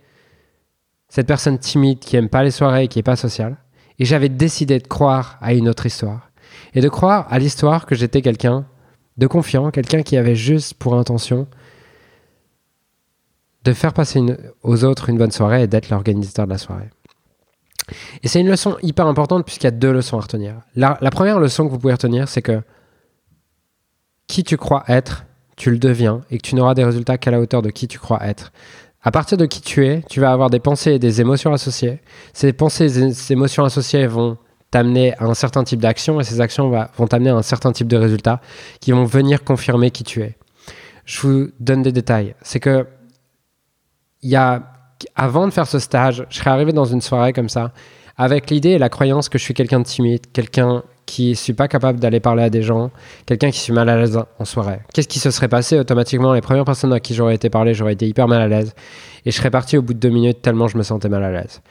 cette 1.09 1.27
personne 1.27 1.59
timide 1.59 1.99
qui 1.99 2.15
aime 2.15 2.29
pas 2.29 2.43
les 2.43 2.51
soirées 2.51 2.85
et 2.85 2.87
qui 2.87 2.99
est 2.99 3.03
pas 3.03 3.15
sociale. 3.15 3.57
Et 3.99 4.05
j'avais 4.05 4.29
décidé 4.29 4.79
de 4.79 4.87
croire 4.87 5.37
à 5.41 5.53
une 5.53 5.69
autre 5.69 5.85
histoire. 5.85 6.31
Et 6.73 6.81
de 6.81 6.89
croire 6.89 7.27
à 7.29 7.39
l'histoire 7.39 7.85
que 7.85 7.95
j'étais 7.95 8.21
quelqu'un 8.21 8.65
de 9.17 9.27
confiant, 9.27 9.69
quelqu'un 9.69 10.01
qui 10.01 10.17
avait 10.17 10.35
juste 10.35 10.73
pour 10.75 10.95
intention 10.95 11.47
de 13.63 13.73
faire 13.73 13.93
passer 13.93 14.21
aux 14.63 14.83
autres 14.83 15.09
une 15.09 15.17
bonne 15.17 15.31
soirée 15.31 15.63
et 15.63 15.67
d'être 15.67 15.89
l'organisateur 15.89 16.45
de 16.45 16.51
la 16.51 16.57
soirée. 16.57 16.89
Et 18.23 18.27
c'est 18.27 18.39
une 18.39 18.49
leçon 18.49 18.77
hyper 18.81 19.07
importante 19.07 19.45
puisqu'il 19.45 19.65
y 19.65 19.67
a 19.67 19.71
deux 19.71 19.91
leçons 19.91 20.17
à 20.17 20.21
retenir. 20.21 20.61
La, 20.75 20.97
la 21.01 21.11
première 21.11 21.39
leçon 21.39 21.65
que 21.65 21.71
vous 21.71 21.79
pouvez 21.79 21.93
retenir, 21.93 22.27
c'est 22.27 22.41
que 22.41 22.61
qui 24.27 24.43
tu 24.43 24.57
crois 24.57 24.83
être 24.87 25.25
tu 25.55 25.71
le 25.71 25.77
deviens 25.77 26.21
et 26.31 26.37
que 26.37 26.43
tu 26.43 26.55
n'auras 26.55 26.73
des 26.73 26.83
résultats 26.83 27.17
qu'à 27.17 27.31
la 27.31 27.39
hauteur 27.39 27.61
de 27.61 27.69
qui 27.69 27.87
tu 27.87 27.99
crois 27.99 28.25
être. 28.25 28.51
À 29.01 29.11
partir 29.11 29.37
de 29.37 29.45
qui 29.45 29.61
tu 29.61 29.85
es, 29.85 30.01
tu 30.09 30.19
vas 30.19 30.31
avoir 30.31 30.49
des 30.49 30.59
pensées 30.59 30.93
et 30.93 30.99
des 30.99 31.19
émotions 31.19 31.53
associées. 31.53 31.99
Ces 32.33 32.53
pensées 32.53 32.97
et 32.97 33.13
ces 33.13 33.33
émotions 33.33 33.65
associées 33.65 34.07
vont 34.07 34.37
t'amener 34.71 35.13
à 35.17 35.25
un 35.25 35.33
certain 35.33 35.63
type 35.63 35.79
d'action 35.81 36.19
et 36.19 36.23
ces 36.23 36.41
actions 36.41 36.71
vont 36.97 37.07
t'amener 37.07 37.29
à 37.29 37.35
un 37.35 37.41
certain 37.41 37.71
type 37.71 37.87
de 37.87 37.97
résultats 37.97 38.39
qui 38.79 38.91
vont 38.91 39.03
venir 39.03 39.43
confirmer 39.43 39.91
qui 39.91 40.03
tu 40.03 40.21
es. 40.21 40.37
Je 41.05 41.21
vous 41.21 41.49
donne 41.59 41.81
des 41.81 41.91
détails. 41.91 42.33
C'est 42.41 42.59
que 42.59 42.87
il 44.21 44.29
y 44.29 44.37
a, 44.37 44.63
avant 45.15 45.45
de 45.45 45.51
faire 45.51 45.67
ce 45.67 45.79
stage, 45.79 46.25
je 46.29 46.37
serais 46.37 46.49
arrivé 46.49 46.71
dans 46.71 46.85
une 46.85 47.01
soirée 47.01 47.33
comme 47.33 47.49
ça 47.49 47.73
avec 48.17 48.49
l'idée 48.49 48.71
et 48.71 48.77
la 48.77 48.89
croyance 48.89 49.29
que 49.29 49.37
je 49.37 49.43
suis 49.43 49.53
quelqu'un 49.53 49.79
de 49.79 49.85
timide, 49.85 50.21
quelqu'un 50.31 50.83
qui 51.05 51.31
ne 51.31 51.35
suis 51.35 51.53
pas 51.53 51.67
capable 51.67 51.99
d'aller 51.99 52.19
parler 52.19 52.43
à 52.43 52.49
des 52.49 52.61
gens, 52.61 52.91
quelqu'un 53.25 53.51
qui 53.51 53.59
suis 53.59 53.73
mal 53.73 53.89
à 53.89 53.97
l'aise 53.97 54.17
en 54.39 54.45
soirée. 54.45 54.79
Qu'est-ce 54.93 55.07
qui 55.07 55.19
se 55.19 55.31
serait 55.31 55.47
passé 55.47 55.77
automatiquement? 55.77 56.33
Les 56.33 56.41
premières 56.41 56.65
personnes 56.65 56.93
à 56.93 56.99
qui 56.99 57.13
j'aurais 57.13 57.35
été 57.35 57.49
parlé, 57.49 57.73
j'aurais 57.73 57.93
été 57.93 58.07
hyper 58.07 58.27
mal 58.27 58.41
à 58.41 58.47
l'aise. 58.47 58.73
Et 59.25 59.31
je 59.31 59.35
serais 59.35 59.51
parti 59.51 59.77
au 59.77 59.81
bout 59.81 59.93
de 59.93 59.99
deux 59.99 60.09
minutes 60.09 60.41
tellement 60.41 60.67
je 60.67 60.77
me 60.77 60.83
sentais 60.83 61.09
mal 61.09 61.23
à 61.23 61.31
l'aise. 61.31 61.61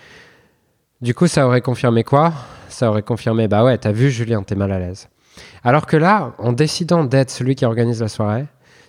Du 1.00 1.14
coup, 1.14 1.26
ça 1.26 1.46
aurait 1.46 1.62
confirmé 1.62 2.04
quoi? 2.04 2.32
Ça 2.68 2.90
aurait 2.90 3.02
confirmé, 3.02 3.48
bah 3.48 3.64
ouais, 3.64 3.76
t'as 3.78 3.92
vu 3.92 4.10
Julien, 4.10 4.42
t'es 4.42 4.54
mal 4.54 4.72
à 4.72 4.78
l'aise. 4.78 5.08
Alors 5.64 5.86
que 5.86 5.96
là, 5.96 6.34
en 6.38 6.52
décidant 6.52 7.04
d'être 7.04 7.30
celui 7.30 7.54
qui 7.54 7.64
organise 7.64 8.00
la 8.00 8.08
soirée, 8.08 8.44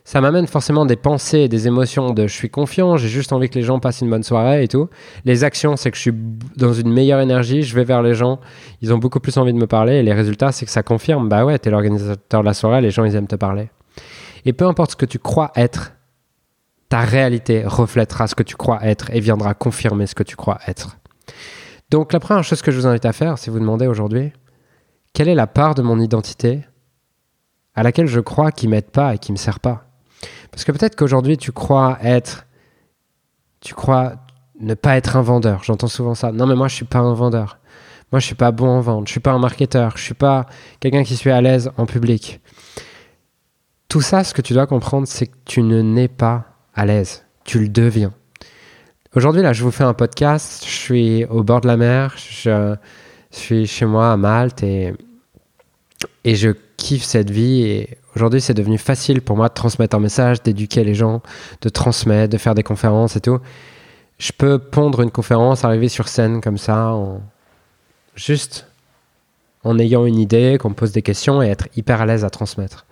ça 0.06 0.20
m'amène 0.20 0.48
forcément 0.48 0.86
des 0.86 0.98
pensées 0.98 1.48
des 1.48 1.68
émotions 1.68 2.12
de 2.12 2.28
je 2.28 2.34
suis 2.34 2.50
confiant, 2.50 2.98
j'ai 2.98 3.08
juste 3.08 3.32
envie 3.32 3.50
que 3.50 3.56
les 3.56 3.64
gens 3.64 3.80
passent 3.80 4.02
une 4.02 4.10
bonne 4.10 4.24
soirée 4.24 4.64
et 4.64 4.68
tout. 4.68 4.90
Les 5.24 5.44
actions, 5.44 5.78
c'est 5.78 5.92
que 5.92 5.98
je 5.98 6.02
suis 6.02 6.14
dans 6.58 6.74
une 6.74 6.92
meilleure 6.92 7.22
énergie, 7.22 7.64
je 7.64 7.74
vais 7.74 7.86
vers 7.86 8.02
les 8.02 8.14
gens, 8.14 8.40
ils 8.82 8.94
ont 8.94 8.98
beaucoup 8.98 9.20
plus 9.20 9.38
envie 9.38 9.54
de 9.54 9.58
me 9.58 9.68
parler 9.68 9.96
et 9.96 10.04
les 10.04 10.14
résultats, 10.14 10.52
c'est 10.52 10.66
que 10.66 10.72
ça 10.72 10.84
confirme, 10.84 11.30
bah 11.30 11.46
ouais, 11.46 11.58
t'es 11.58 11.70
l'organisateur 11.70 12.42
de 12.42 12.46
la 12.46 12.54
soirée, 12.54 12.82
les 12.82 12.92
gens, 12.92 13.06
ils 13.06 13.16
aiment 13.16 13.28
te 13.28 13.36
parler. 13.36 13.70
Et 14.46 14.52
peu 14.52 14.66
importe 14.66 14.92
ce 14.92 14.96
que 14.98 15.06
tu 15.06 15.20
crois 15.20 15.52
être, 15.56 15.94
ta 16.90 17.00
réalité 17.00 17.64
reflètera 17.66 18.28
ce 18.28 18.36
que 18.36 18.44
tu 18.44 18.56
crois 18.56 18.84
être 18.86 19.10
et 19.12 19.22
viendra 19.22 19.54
confirmer 19.54 20.06
ce 20.06 20.16
que 20.16 20.24
tu 20.24 20.36
crois 20.36 20.60
être. 20.68 20.98
Donc 21.90 22.12
la 22.12 22.20
première 22.20 22.44
chose 22.44 22.62
que 22.62 22.72
je 22.72 22.78
vous 22.78 22.88
invite 22.88 23.06
à 23.06 23.14
faire, 23.14 23.38
c'est 23.38 23.52
vous 23.52 23.60
demander 23.60 23.88
aujourd'hui, 23.88 24.34
quelle 25.14 25.30
est 25.30 25.36
la 25.36 25.48
part 25.48 25.76
de 25.76 25.82
mon 25.82 26.00
identité 26.00 26.62
à 27.74 27.84
laquelle 27.84 28.08
je 28.08 28.20
crois 28.20 28.52
qui 28.52 28.68
m'aide 28.68 28.92
pas 28.92 29.16
et 29.16 29.18
qui 29.18 29.32
me 29.32 29.38
sert 29.38 29.60
pas? 29.60 29.93
Parce 30.54 30.66
que 30.66 30.72
peut-être 30.72 30.96
qu'aujourd'hui, 30.96 31.36
tu 31.36 31.52
crois 31.52 31.98
être. 32.04 32.46
Tu 33.60 33.74
crois 33.74 34.14
ne 34.60 34.76
pas 34.76 34.98
être 34.98 35.18
un 35.18 35.24
vendeur. 35.24 35.64
J'entends 35.64 35.88
souvent 35.88 36.14
ça. 36.14 36.32
Non, 36.32 36.46
mais 36.46 36.54
moi, 36.54 36.68
je 36.68 36.76
suis 36.76 36.86
pas 36.86 37.00
un 37.00 37.16
vendeur. 37.16 37.58
Moi, 38.12 38.20
je 38.20 38.28
suis 38.28 38.36
pas 38.36 38.52
bon 38.52 38.68
en 38.68 38.80
vente. 38.80 39.08
Je 39.08 39.12
suis 39.14 39.20
pas 39.20 39.32
un 39.32 39.40
marketeur. 39.40 39.98
Je 39.98 40.04
suis 40.04 40.14
pas 40.14 40.46
quelqu'un 40.80 41.04
qui 41.04 41.16
suis 41.16 41.32
à 41.32 41.42
l'aise 41.42 41.72
en 41.78 41.88
public. 41.88 42.40
Tout 43.88 44.02
ça, 44.02 44.24
ce 44.24 44.36
que 44.36 44.44
tu 44.44 44.54
dois 44.54 44.68
comprendre, 44.68 45.08
c'est 45.08 45.26
que 45.26 45.36
tu 45.44 45.64
ne 45.64 45.82
n'es 45.82 46.08
pas 46.08 46.46
à 46.76 46.86
l'aise. 46.86 47.26
Tu 47.46 47.58
le 47.58 47.70
deviens. 47.70 48.14
Aujourd'hui, 49.16 49.42
là, 49.42 49.54
je 49.54 49.64
vous 49.64 49.72
fais 49.72 49.84
un 49.84 49.96
podcast. 49.96 50.64
Je 50.68 50.72
suis 50.72 51.26
au 51.26 51.44
bord 51.44 51.62
de 51.62 51.68
la 51.68 51.78
mer. 51.78 52.14
Je, 52.16 52.76
suis 53.32 53.66
chez 53.66 53.88
moi 53.88 54.12
à 54.12 54.18
Malte 54.18 54.62
et, 54.62 54.94
je 56.24 56.52
kiffe 56.78 57.06
cette 57.06 57.32
vie. 57.32 57.88
Aujourd'hui, 58.16 58.42
c'est 58.42 58.54
devenu 58.54 58.78
facile 58.78 59.22
pour 59.22 59.36
moi 59.36 59.50
de 59.50 59.54
transmettre 59.54 59.96
un 59.96 60.00
message, 60.00 60.44
d'éduquer 60.44 60.84
les 60.84 60.94
gens, 60.94 61.22
de 61.62 61.70
transmettre, 61.70 62.32
de 62.32 62.38
faire 62.38 62.54
des 62.54 62.64
conférences 62.64 63.16
et 63.16 63.22
tout. 63.22 63.40
Je 64.20 64.32
peux 64.32 64.60
pondre 64.60 65.02
une 65.02 65.12
conférence, 65.12 65.66
arriver 65.66 65.90
sur 65.90 66.08
scène 66.08 66.40
comme 66.40 66.58
ça, 66.58 66.96
juste 68.16 68.68
en 69.64 69.80
ayant 69.80 70.06
une 70.06 70.20
idée, 70.20 70.58
qu'on 70.60 70.70
me 70.70 70.76
pose 70.76 70.92
des 70.92 71.02
questions 71.02 71.42
et 71.42 71.48
être 71.48 71.68
hyper 71.76 72.02
à 72.02 72.06
l'aise 72.06 72.24
à 72.24 72.30
transmettre. 72.30 72.86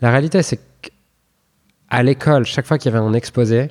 La 0.00 0.10
réalité, 0.10 0.42
c'est 0.42 0.58
qu'à 0.82 2.02
l'école, 2.02 2.44
chaque 2.44 2.66
fois 2.66 2.78
qu'il 2.78 2.92
y 2.92 2.96
avait 2.96 3.04
un 3.04 3.12
exposé, 3.12 3.70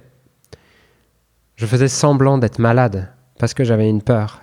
je 1.56 1.66
faisais 1.66 1.88
semblant 1.88 2.38
d'être 2.38 2.60
malade 2.60 3.12
parce 3.40 3.54
que 3.54 3.64
j'avais 3.64 3.90
une 3.90 4.02
peur. 4.02 4.42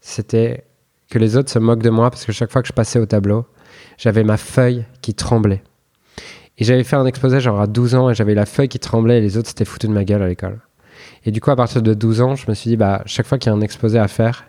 C'était 0.00 0.64
que 1.10 1.18
les 1.18 1.36
autres 1.36 1.50
se 1.50 1.58
moquent 1.58 1.82
de 1.82 1.90
moi 1.90 2.10
parce 2.10 2.24
que 2.24 2.32
chaque 2.32 2.50
fois 2.50 2.62
que 2.62 2.68
je 2.68 2.72
passais 2.72 2.98
au 2.98 3.06
tableau, 3.06 3.46
j'avais 3.98 4.24
ma 4.24 4.36
feuille 4.36 4.84
qui 5.00 5.14
tremblait. 5.14 5.62
Et 6.58 6.64
j'avais 6.64 6.84
fait 6.84 6.96
un 6.96 7.06
exposé 7.06 7.40
genre 7.40 7.60
à 7.60 7.66
12 7.66 7.94
ans 7.94 8.10
et 8.10 8.14
j'avais 8.14 8.34
la 8.34 8.46
feuille 8.46 8.68
qui 8.68 8.78
tremblait 8.78 9.18
et 9.18 9.20
les 9.20 9.36
autres 9.36 9.48
s'étaient 9.48 9.64
foutus 9.64 9.88
de 9.88 9.94
ma 9.94 10.04
gueule 10.04 10.22
à 10.22 10.28
l'école. 10.28 10.60
Et 11.24 11.30
du 11.30 11.40
coup, 11.40 11.50
à 11.50 11.56
partir 11.56 11.82
de 11.82 11.94
12 11.94 12.20
ans, 12.20 12.36
je 12.36 12.48
me 12.48 12.54
suis 12.54 12.70
dit, 12.70 12.76
bah, 12.76 13.02
chaque 13.06 13.26
fois 13.26 13.38
qu'il 13.38 13.50
y 13.50 13.54
a 13.54 13.56
un 13.56 13.60
exposé 13.60 13.98
à 13.98 14.08
faire, 14.08 14.44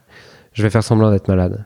je 0.54 0.64
vais 0.64 0.70
faire 0.70 0.84
semblant 0.84 1.12
d'être 1.12 1.28
malade. 1.28 1.66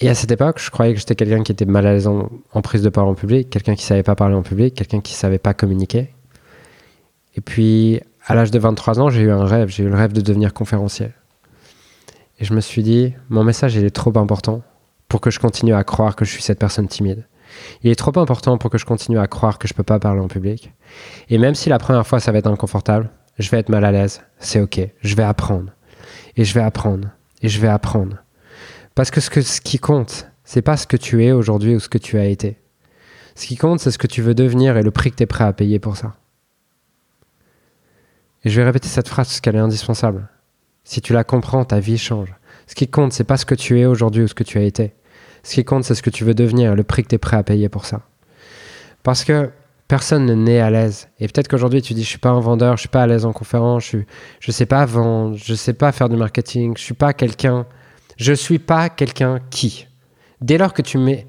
Et 0.00 0.08
à 0.08 0.14
cette 0.14 0.30
époque, 0.30 0.60
je 0.60 0.70
croyais 0.70 0.94
que 0.94 1.00
j'étais 1.00 1.16
quelqu'un 1.16 1.42
qui 1.42 1.50
était 1.50 1.64
mal 1.64 1.86
à 1.86 1.92
l'aise 1.92 2.06
en, 2.06 2.62
prise 2.62 2.82
de 2.82 2.88
parole 2.88 3.10
en 3.10 3.14
public, 3.14 3.50
quelqu'un 3.50 3.74
qui 3.74 3.84
savait 3.84 4.04
pas 4.04 4.14
parler 4.14 4.36
en 4.36 4.42
public, 4.42 4.74
quelqu'un 4.74 5.00
qui 5.00 5.14
savait 5.14 5.38
pas 5.38 5.54
communiquer. 5.54 6.14
Et 7.34 7.40
puis, 7.40 8.00
à 8.24 8.34
l'âge 8.34 8.50
de 8.50 8.58
23 8.58 9.00
ans, 9.00 9.10
j'ai 9.10 9.22
eu 9.22 9.30
un 9.30 9.44
rêve. 9.44 9.68
J'ai 9.68 9.84
eu 9.84 9.88
le 9.88 9.96
rêve 9.96 10.12
de 10.12 10.20
devenir 10.20 10.54
conférencier. 10.54 11.08
Et 12.38 12.44
je 12.44 12.54
me 12.54 12.60
suis 12.60 12.84
dit, 12.84 13.14
mon 13.28 13.42
message, 13.42 13.74
il 13.74 13.84
est 13.84 13.90
trop 13.90 14.16
important 14.18 14.62
pour 15.08 15.20
que 15.20 15.30
je 15.30 15.40
continue 15.40 15.74
à 15.74 15.82
croire 15.82 16.14
que 16.14 16.24
je 16.24 16.30
suis 16.30 16.42
cette 16.42 16.60
personne 16.60 16.86
timide. 16.86 17.26
Il 17.82 17.90
est 17.90 17.96
trop 17.96 18.18
important 18.18 18.58
pour 18.58 18.70
que 18.70 18.78
je 18.78 18.84
continue 18.84 19.18
à 19.18 19.26
croire 19.26 19.58
que 19.58 19.68
je 19.68 19.74
peux 19.74 19.82
pas 19.82 19.98
parler 19.98 20.20
en 20.20 20.28
public. 20.28 20.72
Et 21.28 21.38
même 21.38 21.54
si 21.54 21.68
la 21.68 21.78
première 21.78 22.06
fois, 22.06 22.20
ça 22.20 22.32
va 22.32 22.38
être 22.38 22.46
inconfortable, 22.46 23.10
je 23.38 23.50
vais 23.50 23.58
être 23.58 23.68
mal 23.68 23.84
à 23.84 23.92
l'aise, 23.92 24.22
c'est 24.38 24.60
ok. 24.60 24.80
Je 25.00 25.14
vais 25.14 25.22
apprendre. 25.22 25.72
Et 26.36 26.44
je 26.44 26.54
vais 26.54 26.62
apprendre. 26.62 27.08
Et 27.42 27.48
je 27.48 27.60
vais 27.60 27.68
apprendre. 27.68 28.16
Parce 28.94 29.10
que 29.10 29.20
ce, 29.20 29.30
que, 29.30 29.42
ce 29.42 29.60
qui 29.60 29.78
compte, 29.78 30.28
c'est 30.44 30.62
pas 30.62 30.76
ce 30.76 30.86
que 30.86 30.96
tu 30.96 31.24
es 31.24 31.32
aujourd'hui 31.32 31.74
ou 31.74 31.80
ce 31.80 31.88
que 31.88 31.98
tu 31.98 32.18
as 32.18 32.26
été. 32.26 32.58
Ce 33.36 33.46
qui 33.46 33.56
compte, 33.56 33.78
c'est 33.78 33.92
ce 33.92 33.98
que 33.98 34.08
tu 34.08 34.22
veux 34.22 34.34
devenir 34.34 34.76
et 34.76 34.82
le 34.82 34.90
prix 34.90 35.12
que 35.12 35.16
tu 35.16 35.22
es 35.22 35.26
prêt 35.26 35.44
à 35.44 35.52
payer 35.52 35.78
pour 35.78 35.96
ça. 35.96 36.16
Et 38.44 38.50
je 38.50 38.60
vais 38.60 38.64
répéter 38.64 38.88
cette 38.88 39.08
phrase 39.08 39.28
parce 39.28 39.40
qu'elle 39.40 39.56
est 39.56 39.60
indispensable. 39.60 40.28
Si 40.82 41.00
tu 41.00 41.12
la 41.12 41.22
comprends, 41.22 41.64
ta 41.64 41.80
vie 41.80 41.98
change. 41.98 42.34
Ce 42.66 42.74
qui 42.74 42.88
compte, 42.88 43.12
c'est 43.12 43.24
pas 43.24 43.36
ce 43.36 43.46
que 43.46 43.54
tu 43.54 43.78
es 43.78 43.84
aujourd'hui 43.84 44.22
ou 44.24 44.28
ce 44.28 44.34
que 44.34 44.42
tu 44.42 44.58
as 44.58 44.62
été. 44.62 44.94
Ce 45.48 45.54
qui 45.54 45.64
compte, 45.64 45.84
c'est 45.84 45.94
ce 45.94 46.02
que 46.02 46.10
tu 46.10 46.24
veux 46.24 46.34
devenir, 46.34 46.74
le 46.74 46.84
prix 46.84 47.02
que 47.02 47.08
tu 47.08 47.14
es 47.14 47.18
prêt 47.18 47.38
à 47.38 47.42
payer 47.42 47.70
pour 47.70 47.86
ça. 47.86 48.02
Parce 49.02 49.24
que 49.24 49.48
personne 49.88 50.26
ne 50.26 50.34
naît 50.34 50.60
à 50.60 50.68
l'aise. 50.70 51.08
Et 51.20 51.26
peut-être 51.26 51.48
qu'aujourd'hui, 51.48 51.80
tu 51.80 51.94
dis, 51.94 52.02
je 52.02 52.08
suis 52.08 52.18
pas 52.18 52.28
un 52.28 52.40
vendeur, 52.40 52.76
je 52.76 52.80
suis 52.80 52.90
pas 52.90 53.04
à 53.04 53.06
l'aise 53.06 53.24
en 53.24 53.32
conférence, 53.32 53.86
je, 53.90 53.96
ne 53.96 54.52
sais 54.52 54.66
pas 54.66 54.84
vendre, 54.84 55.38
je 55.38 55.54
sais 55.54 55.72
pas 55.72 55.90
faire 55.90 56.10
du 56.10 56.16
marketing, 56.16 56.76
je 56.76 56.82
suis 56.82 56.92
pas 56.92 57.14
quelqu'un, 57.14 57.64
je 58.18 58.34
suis 58.34 58.58
pas 58.58 58.90
quelqu'un 58.90 59.40
qui. 59.48 59.86
Dès 60.42 60.58
lors 60.58 60.74
que 60.74 60.82
tu 60.82 60.98
mets, 60.98 61.26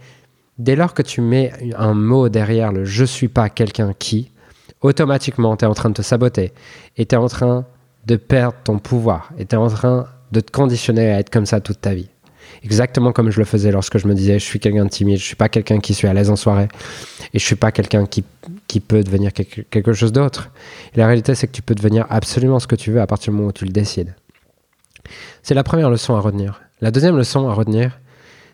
dès 0.58 0.76
lors 0.76 0.94
que 0.94 1.02
tu 1.02 1.22
mets 1.22 1.54
un 1.78 1.94
mot 1.94 2.28
derrière 2.28 2.74
le 2.74 2.84
je 2.84 3.06
suis 3.06 3.30
pas 3.30 3.48
quelqu'un 3.48 3.94
qui, 3.98 4.34
automatiquement, 4.82 5.56
tu 5.56 5.64
es 5.64 5.68
en 5.70 5.74
train 5.74 5.92
de 5.92 5.96
te 5.96 6.02
saboter 6.02 6.52
et 6.98 7.06
tu 7.06 7.16
es 7.16 7.18
en 7.18 7.30
train 7.30 7.66
de 8.06 8.18
perdre 8.18 8.58
ton 8.66 8.80
pouvoir 8.80 9.30
et 9.38 9.46
tu 9.46 9.56
es 9.56 9.58
en 9.58 9.70
train 9.70 10.08
de 10.34 10.42
te 10.42 10.52
conditionner 10.52 11.10
à 11.10 11.20
être 11.20 11.30
comme 11.30 11.46
ça 11.46 11.62
toute 11.62 11.80
ta 11.80 11.94
vie. 11.94 12.10
Exactement 12.64 13.12
comme 13.12 13.30
je 13.30 13.40
le 13.40 13.46
faisais 13.46 13.72
lorsque 13.72 13.98
je 13.98 14.08
me 14.08 14.14
disais 14.14 14.38
je 14.40 14.44
suis 14.44 14.60
quelqu'un 14.60 14.86
de 14.86 14.90
timide, 14.90 15.18
je 15.18 15.24
suis 15.24 15.36
pas 15.36 15.50
quelqu'un 15.50 15.80
qui 15.80 15.94
suis 15.94 16.08
à 16.08 16.14
l'aise 16.14 16.30
en 16.30 16.36
soirée 16.36 16.68
et 17.34 17.40
je 17.40 17.46
suis 17.46 17.56
pas 17.56 17.72
quelqu'un 17.72 18.06
qui, 18.06 18.24
qui 18.68 18.80
peut 18.80 19.04
devenir 19.04 19.32
quelque, 19.32 19.62
quelque 19.62 19.94
chose 19.94 20.12
d'autre. 20.12 20.52
La 20.96 21.08
réalité, 21.08 21.36
c'est 21.36 21.48
que 21.48 21.54
tu 21.54 21.62
peux 21.62 21.76
devenir 21.76 22.06
absolument 22.10 22.60
ce 22.60 22.68
que 22.68 22.76
tu 22.76 22.92
veux 22.92 23.02
à 23.02 23.08
partir 23.08 23.32
du 23.32 23.38
moment 23.38 23.50
où 23.50 23.54
tu 23.54 23.66
le 23.66 23.72
décides. 23.72 24.16
C'est 25.42 25.54
la 25.54 25.64
première 25.64 25.90
leçon 25.90 26.16
à 26.16 26.20
retenir. 26.20 26.62
La 26.82 26.92
deuxième 26.92 27.18
leçon 27.18 27.48
à 27.48 27.54
retenir, 27.54 28.00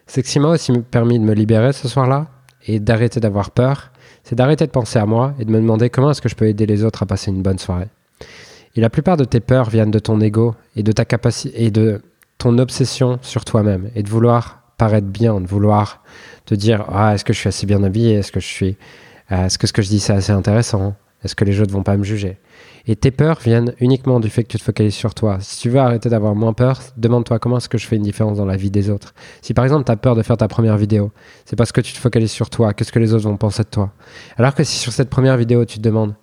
c'est 0.08 0.22
que 0.22 0.28
ce 0.28 0.34
qui 0.34 0.40
m'a 0.40 0.50
aussi 0.50 0.72
permis 0.92 1.20
de 1.20 1.24
me 1.24 1.34
libérer 1.34 1.74
ce 1.74 1.88
soir-là 1.88 2.28
et 2.68 2.80
d'arrêter 2.80 3.20
d'avoir 3.20 3.52
peur, 3.52 3.92
c'est 4.24 4.36
d'arrêter 4.36 4.66
de 4.66 4.72
penser 4.72 5.00
à 5.00 5.06
moi 5.06 5.34
et 5.40 5.46
de 5.46 5.52
me 5.52 5.60
demander 5.60 5.90
comment 5.90 6.12
est-ce 6.12 6.22
que 6.22 6.30
je 6.30 6.36
peux 6.36 6.48
aider 6.48 6.66
les 6.66 6.84
autres 6.84 7.04
à 7.04 7.06
passer 7.06 7.32
une 7.32 7.42
bonne 7.42 7.60
soirée. 7.60 7.88
Et 8.76 8.82
la 8.82 8.90
plupart 8.90 9.18
de 9.18 9.24
tes 9.24 9.40
peurs 9.40 9.70
viennent 9.70 9.92
de 9.92 10.00
ton 10.00 10.20
ego 10.20 10.56
et 10.76 10.84
de 10.84 10.92
ta 10.92 11.06
capacité 11.06 11.64
et 11.64 11.72
de 11.72 12.02
ton 12.38 12.58
obsession 12.58 13.20
sur 13.22 13.46
toi-même 13.46 13.90
et 13.96 14.04
de 14.04 14.10
vouloir 14.10 14.62
paraître 14.78 15.08
bien, 15.08 15.40
de 15.40 15.48
vouloir 15.48 16.04
te 16.46 16.56
dire 16.56 16.86
ah 16.90 17.14
est-ce 17.14 17.26
que 17.26 17.34
je 17.34 17.40
suis 17.40 17.48
assez 17.48 17.66
bien 17.66 17.84
habillé, 17.84 18.16
est-ce 18.16 18.32
que 18.32 18.40
je 18.40 18.48
suis, 18.48 18.78
euh, 19.32 19.46
est-ce 19.46 19.58
que 19.58 19.68
ce 19.68 19.74
que 19.74 19.82
je 19.82 19.90
dis 19.90 20.00
c'est 20.00 20.14
assez 20.14 20.32
intéressant, 20.32 20.96
est-ce 21.24 21.36
que 21.36 21.46
les 21.46 21.60
autres 21.60 21.72
vont 21.72 21.84
pas 21.84 21.98
me 21.98 22.04
juger. 22.04 22.38
Et 22.88 22.96
tes 22.96 23.10
peurs 23.10 23.40
viennent 23.40 23.74
uniquement 23.80 24.20
du 24.20 24.30
fait 24.30 24.44
que 24.44 24.50
tu 24.50 24.60
te 24.60 24.64
focalises 24.64 24.94
sur 24.94 25.16
toi. 25.16 25.40
Si 25.40 25.60
tu 25.60 25.70
veux 25.72 25.80
arrêter 25.80 26.08
d'avoir 26.08 26.36
moins 26.36 26.54
peur, 26.54 26.82
demande-toi 26.98 27.40
comment 27.40 27.58
est-ce 27.58 27.68
que 27.68 27.80
je 27.80 27.88
fais 27.88 27.96
une 27.96 28.04
différence 28.04 28.38
dans 28.38 28.46
la 28.46 28.58
vie 28.58 28.70
des 28.70 28.92
autres. 28.92 29.16
Si 29.42 29.56
par 29.56 29.66
exemple 29.66 29.86
tu 29.86 29.92
as 29.92 29.98
peur 29.98 30.16
de 30.16 30.22
faire 30.22 30.38
ta 30.38 30.48
première 30.48 30.78
vidéo, 30.78 31.12
c'est 31.46 31.56
parce 31.56 31.72
que 31.72 31.82
tu 31.82 31.94
te 31.94 31.98
focalises 31.98 32.32
sur 32.32 32.50
toi, 32.50 32.74
qu'est-ce 32.74 32.92
que 32.92 33.00
les 33.00 33.14
autres 33.14 33.24
vont 33.24 33.38
penser 33.38 33.64
de 33.64 33.70
toi? 33.70 33.92
Alors 34.38 34.54
que 34.54 34.64
si 34.64 34.78
sur 34.78 34.92
cette 34.92 35.10
première 35.10 35.38
vidéo 35.38 35.66
tu 35.66 35.78
te 35.78 35.84
demandes 35.84 36.14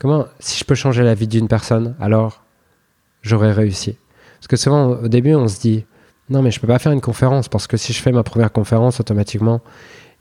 comment, 0.00 0.26
si 0.40 0.58
je 0.58 0.64
peux 0.64 0.74
changer 0.74 1.04
la 1.04 1.14
vie 1.14 1.28
d'une 1.28 1.48
personne, 1.48 1.94
alors 2.00 2.42
j'aurais 3.22 3.52
réussi. 3.52 3.96
Parce 4.38 4.48
que 4.48 4.56
souvent 4.56 4.88
au 4.88 5.08
début 5.08 5.34
on 5.34 5.48
se 5.48 5.60
dit, 5.60 5.84
non 6.30 6.42
mais 6.42 6.50
je 6.50 6.60
peux 6.60 6.66
pas 6.66 6.78
faire 6.78 6.92
une 6.92 7.00
conférence 7.00 7.48
parce 7.48 7.66
que 7.66 7.76
si 7.76 7.92
je 7.92 8.00
fais 8.00 8.12
ma 8.12 8.22
première 8.22 8.52
conférence 8.52 9.00
automatiquement, 9.00 9.60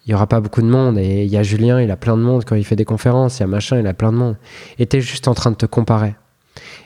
il 0.07 0.11
y 0.11 0.13
aura 0.13 0.25
pas 0.25 0.39
beaucoup 0.39 0.61
de 0.61 0.67
monde. 0.67 0.97
Et 0.97 1.25
il 1.25 1.29
y 1.29 1.37
a 1.37 1.43
Julien, 1.43 1.81
il 1.81 1.91
a 1.91 1.97
plein 1.97 2.15
de 2.15 2.21
monde 2.21 2.45
quand 2.45 2.55
il 2.55 2.63
fait 2.63 2.77
des 2.77 2.85
conférences. 2.85 3.39
Il 3.39 3.41
y 3.41 3.43
a 3.43 3.47
machin, 3.47 3.77
il 3.77 3.85
a 3.87 3.93
plein 3.93 4.13
de 4.13 4.17
monde. 4.17 4.37
Et 4.79 4.87
tu 4.87 4.97
es 4.97 5.01
juste 5.01 5.27
en 5.27 5.33
train 5.33 5.51
de 5.51 5.57
te 5.57 5.65
comparer. 5.65 6.15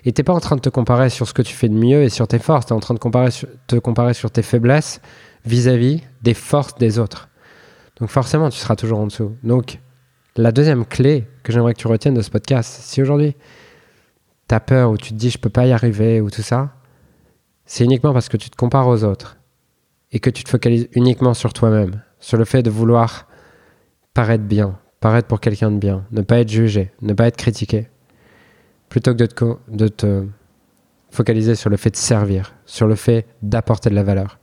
Et 0.03 0.11
t'es 0.11 0.23
pas 0.23 0.33
en 0.33 0.39
train 0.39 0.55
de 0.55 0.61
te 0.61 0.69
comparer 0.69 1.09
sur 1.09 1.27
ce 1.27 1.33
que 1.33 1.43
tu 1.43 1.53
fais 1.53 1.69
de 1.69 1.75
mieux 1.75 2.01
et 2.01 2.09
sur 2.09 2.27
tes 2.27 2.39
forces. 2.39 2.65
Tu 2.65 2.73
es 2.73 2.75
en 2.75 2.79
train 2.79 2.95
de 2.95 3.00
comparer 3.00 3.29
te 3.67 3.75
comparer 3.75 4.15
sur 4.15 4.31
tes 4.31 4.41
faiblesses 4.41 5.01
vis-à-vis 5.45 6.01
des 6.23 6.33
forces 6.33 6.75
des 6.75 6.97
autres. 6.97 7.29
Donc 8.00 8.09
forcément, 8.09 8.50
tu 8.50 8.57
seras 8.57 8.75
toujours 8.75 9.00
en 9.00 9.05
dessous. 9.05 9.35
Donc 9.43 9.79
la 10.35 10.51
deuxième 10.51 10.85
clé 10.85 11.27
que 11.43 11.53
j'aimerais 11.53 11.73
que 11.73 11.79
tu 11.79 11.88
retiennes 11.88 12.15
de 12.15 12.23
ce 12.23 12.31
podcast, 12.31 12.81
si 12.81 13.01
aujourd'hui 13.03 13.35
tu 14.50 14.55
as 14.55 14.59
peur 14.59 14.89
ou 14.89 14.97
tu 14.97 15.09
te 15.09 15.13
dis 15.13 15.29
je 15.29 15.38
peux 15.38 15.50
pas 15.50 15.67
y 15.67 15.71
arriver 15.71 16.21
ou 16.21 16.31
tout 16.31 16.41
ça, 16.41 16.73
c'est 17.72 17.86
uniquement 17.86 18.12
parce 18.12 18.28
que 18.28 18.36
tu 18.36 18.50
te 18.50 18.58
compares 18.58 18.90
aux 18.90 19.06
autres 19.06 19.38
et 20.12 20.20
que 20.20 20.30
tu 20.30 20.44
te 20.44 20.50
focalises 20.50 20.90
uniquement 20.92 21.34
sur 21.34 21.54
toi-même 21.54 22.01
sur 22.20 22.38
le 22.38 22.44
fait 22.44 22.62
de 22.62 22.70
vouloir 22.70 23.30
paraître 24.13 24.44
bien, 24.44 24.78
paraître 25.00 25.30
pour 25.30 25.40
quelqu'un 25.40 25.72
de 25.72 25.78
bien, 25.78 26.04
ne 26.12 26.22
pas 26.22 26.40
être 26.40 26.50
jugé, 26.50 26.92
ne 27.01 27.13
pas 27.13 27.28
être 27.28 27.38
critiqué, 27.38 27.88
plutôt 28.90 29.16
que 29.16 29.56
de 29.70 29.88
te, 29.88 30.25
focaliser 31.12 31.56
sur 31.56 31.70
le 31.70 31.78
fait 31.78 31.92
de 31.92 31.96
servir, 31.96 32.54
sur 32.66 32.88
le 32.88 32.96
fait 32.96 33.25
d'apporter 33.42 33.90
de 33.90 33.96
la 33.96 34.04
valeur. 34.04 34.40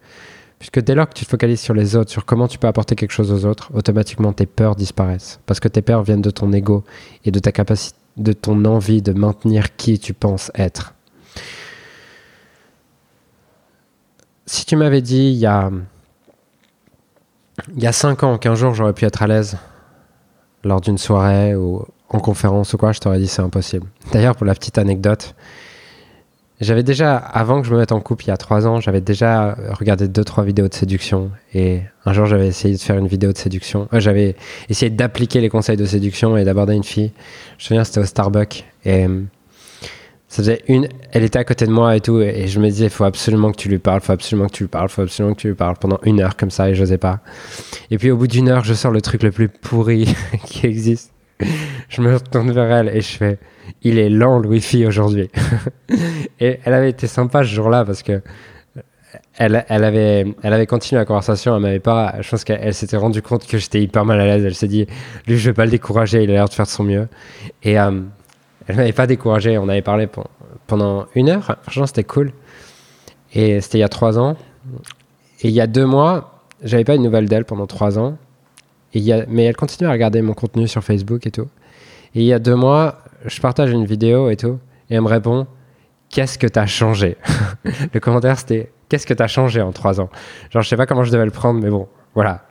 Puisque 0.59 0.81
dès 0.81 0.95
lors 0.95 1.07
que 1.07 1.15
tu 1.15 1.27
te 1.27 1.31
focalises 1.31 1.61
sur 1.61 1.75
les 1.75 1.97
autres, 1.97 2.11
sur 2.11 2.25
comment 2.25 2.49
tu 2.49 2.59
peux 2.59 2.67
apporter 2.67 2.97
quelque 2.97 3.13
chose 3.13 3.31
aux 3.31 3.45
autres, 3.45 3.71
automatiquement 3.75 4.33
tes 4.33 4.47
peurs 4.47 4.75
disparaissent. 4.75 5.39
Parce 5.45 5.61
que 5.61 5.69
tes 5.69 5.83
peurs 5.83 6.03
viennent 6.03 6.23
de 6.23 6.31
ton 6.31 6.51
ego 6.55 6.83
et 7.27 7.31
de 7.31 7.39
ta 7.41 7.53
capacité, 7.53 7.99
de 8.17 8.33
ton 8.33 8.65
envie 8.65 9.03
de 9.03 9.13
maintenir 9.13 9.77
qui 9.77 9.99
tu 9.99 10.15
penses 10.15 10.51
être. 10.55 10.95
Si 14.49 14.65
tu 14.65 14.77
m'avais 14.77 15.03
dit 15.03 15.31
il 15.31 15.37
y 15.37 15.45
a 15.45 15.71
il 17.77 17.83
y 17.83 17.87
a 17.87 17.93
5 17.93 18.23
ans, 18.23 18.39
15 18.39 18.59
jours, 18.59 18.73
j'aurais 18.73 18.95
pu 18.95 19.05
être 19.05 19.23
à 19.23 19.27
l'aise 19.27 19.59
lors 20.65 20.81
d'une 20.81 20.97
soirée 20.97 21.55
ou 21.55 21.85
en 22.09 22.19
conférence 22.19 22.73
ou 22.73 22.79
quoi, 22.79 22.93
je 22.93 23.01
t'aurais 23.01 23.19
dit 23.19 23.29
c'est 23.29 23.43
impossible. 23.43 23.87
D'ailleurs, 24.11 24.37
pour 24.37 24.47
la 24.47 24.55
petite 24.55 24.79
anecdote, 24.79 25.35
j'avais 26.63 26.83
déjà, 26.83 27.19
avant 27.19 27.61
que 27.61 27.69
je 27.69 27.75
me 27.75 27.79
mette 27.79 27.93
en 27.93 28.01
couple 28.01 28.25
il 28.25 28.29
y 28.29 28.31
a 28.31 28.39
3 28.39 28.67
ans, 28.67 28.81
j'avais 28.81 29.03
déjà 29.03 29.55
regardé 29.79 30.09
2-3 30.09 30.47
vidéos 30.47 30.69
de 30.69 30.75
séduction. 30.75 31.31
Et 31.53 31.83
un 32.07 32.15
jour, 32.15 32.25
j'avais 32.25 32.49
essayé 32.49 32.75
de 32.75 32.81
faire 32.81 32.97
une 32.97 33.07
vidéo 33.07 33.33
de 33.33 33.39
séduction. 33.39 33.87
Euh, 33.93 34.01
j'avais 34.01 34.35
essayé 34.71 34.89
d'appliquer 34.89 35.43
les 35.43 35.51
conseils 35.51 35.77
de 35.77 35.85
séduction 35.85 36.39
et 36.39 36.45
d'aborder 36.45 36.73
une 36.73 36.85
fille. 36.85 37.13
Je 37.59 37.65
me 37.65 37.67
souviens, 37.67 37.85
c'était 37.85 38.01
au 38.01 38.07
Starbucks. 38.07 38.65
Et 38.87 39.07
ça 40.29 40.43
faisait 40.43 40.63
une, 40.69 40.89
elle 41.13 41.25
était 41.25 41.39
à 41.39 41.45
côté 41.45 41.67
de 41.67 41.71
moi 41.71 41.97
et 41.97 42.01
tout, 42.01 42.21
et, 42.21 42.47
je 42.49 42.61
me 42.61 42.69
disais, 42.69 42.85
il 42.87 42.91
faut 42.91 43.05
absolument 43.05 43.51
que 43.51 43.57
tu 43.57 43.69
lui 43.69 43.79
parles, 43.79 44.03
faut 44.03 44.13
absolument 44.13 44.47
que 44.47 44.53
tu 44.53 44.65
lui 44.65 44.69
parles, 44.69 44.91
faut 44.91 45.03
absolument 45.03 45.35
que 45.35 45.41
tu 45.41 45.49
lui 45.49 45.55
parles 45.55 45.77
pendant 45.81 45.99
une 46.05 46.21
heure 46.21 46.37
comme 46.37 46.51
ça, 46.51 46.69
et 46.69 46.75
j'osais 46.75 46.99
pas. 46.99 47.21
Et 47.91 47.97
puis 47.97 48.11
au 48.11 48.17
bout 48.17 48.27
d'une 48.27 48.49
heure, 48.49 48.63
je 48.63 48.75
sors 48.75 48.91
le 48.91 49.01
truc 49.01 49.23
le 49.23 49.33
plus 49.33 49.49
pourri 49.49 50.15
qui 50.45 50.67
existe. 50.67 51.13
je 51.89 52.03
me 52.03 52.15
retourne 52.15 52.51
vers 52.53 52.71
elle 52.71 52.89
et 52.89 53.01
je 53.01 53.17
fais, 53.17 53.39
il 53.83 53.99
est 53.99 54.11
lent 54.11 54.39
le 54.39 54.49
wifi 54.49 54.85
aujourd'hui. 54.85 55.31
et 56.41 56.61
elle 56.63 56.75
avait 56.75 56.91
été 56.91 57.07
sympa 57.07 57.43
ce 57.43 57.49
jour-là 57.49 57.85
parce 57.87 58.03
que 58.03 58.21
elle, 59.39 59.55
avait, 59.57 60.67
continué 60.67 60.99
la 60.99 61.05
conversation, 61.05 61.55
elle 61.55 61.63
m'avait 61.63 61.79
pas, 61.79 62.17
je 62.21 62.29
pense 62.29 62.43
qu'elle 62.45 62.75
s'était 62.75 62.97
rendu 62.97 63.23
compte 63.23 63.47
que 63.47 63.57
j'étais 63.57 63.81
hyper 63.81 64.05
mal 64.05 64.21
à 64.21 64.25
l'aise, 64.25 64.45
elle 64.45 64.55
s'est 64.55 64.69
dit, 64.69 64.87
lui 65.27 65.39
je 65.39 65.49
vais 65.49 65.55
pas 65.55 65.65
le 65.65 65.71
décourager, 65.71 66.25
il 66.25 66.31
a 66.31 66.35
l'air 66.35 66.49
de 66.49 66.55
faire 66.55 66.67
de 66.67 66.71
son 66.71 66.83
mieux. 66.83 67.09
Et, 67.63 67.79
euh, 67.79 68.01
elle 68.69 68.77
m'avait 68.77 68.93
pas 68.93 69.07
découragé. 69.07 69.59
On 69.59 69.69
avait 69.69 69.83
parlé 69.83 70.09
pendant 70.67 71.07
une 71.15 71.31
heure. 71.31 71.57
Franchement, 71.63 71.87
c'était 71.87 72.05
cool. 72.05 72.33
Et 73.33 73.61
c'était 73.61 73.79
il 73.79 73.81
y 73.81 73.85
a 73.85 73.89
trois 73.89 74.19
ans. 74.19 74.37
Et 75.41 75.49
il 75.49 75.55
y 75.55 75.61
a 75.61 75.67
deux 75.67 75.87
mois, 75.87 76.45
j'avais 76.63 76.85
pas 76.85 76.95
une 76.95 77.03
nouvelle 77.03 77.29
d'elle 77.29 77.45
pendant 77.45 77.67
trois 77.67 77.99
ans. 77.99 78.17
Et 78.95 78.99
il 78.99 79.05
y 79.05 79.13
a, 79.13 79.25
mais 79.29 79.45
elle 79.45 79.57
continue 79.57 79.89
à 79.89 79.93
regarder 79.93 80.23
mon 80.23 80.35
contenu 80.35 80.69
sur 80.69 80.85
Facebook 80.85 81.27
et 81.27 81.31
tout. 81.31 81.49
Et 82.15 82.21
il 82.21 82.25
y 82.25 82.33
a 82.33 82.39
deux 82.39 82.55
mois, 82.55 83.01
je 83.25 83.41
partage 83.41 83.71
une 83.71 83.85
vidéo 83.85 84.31
et 84.31 84.37
tout. 84.37 84.59
Et 84.91 84.95
elle 84.95 85.03
me 85.03 85.09
répond 85.09 85.47
Qu'est-ce 86.11 86.39
que 86.39 86.47
tu 86.47 86.59
as 86.59 86.67
changé 86.67 87.17
Le 87.93 88.01
commentaire, 88.01 88.39
c'était 88.39 88.71
Qu'est-ce 88.89 89.07
que 89.07 89.15
tu 89.15 89.23
as 89.23 89.29
changé 89.29 89.61
en 89.61 89.73
trois 89.73 90.01
ans 90.01 90.09
Genre, 90.51 90.63
je 90.63 90.69
sais 90.69 90.77
pas 90.77 90.87
comment 90.87 91.05
je 91.05 91.13
devais 91.13 91.27
le 91.27 91.31
prendre, 91.31 91.61
mais 91.61 91.69
bon, 91.69 91.89
voilà. 92.15 92.47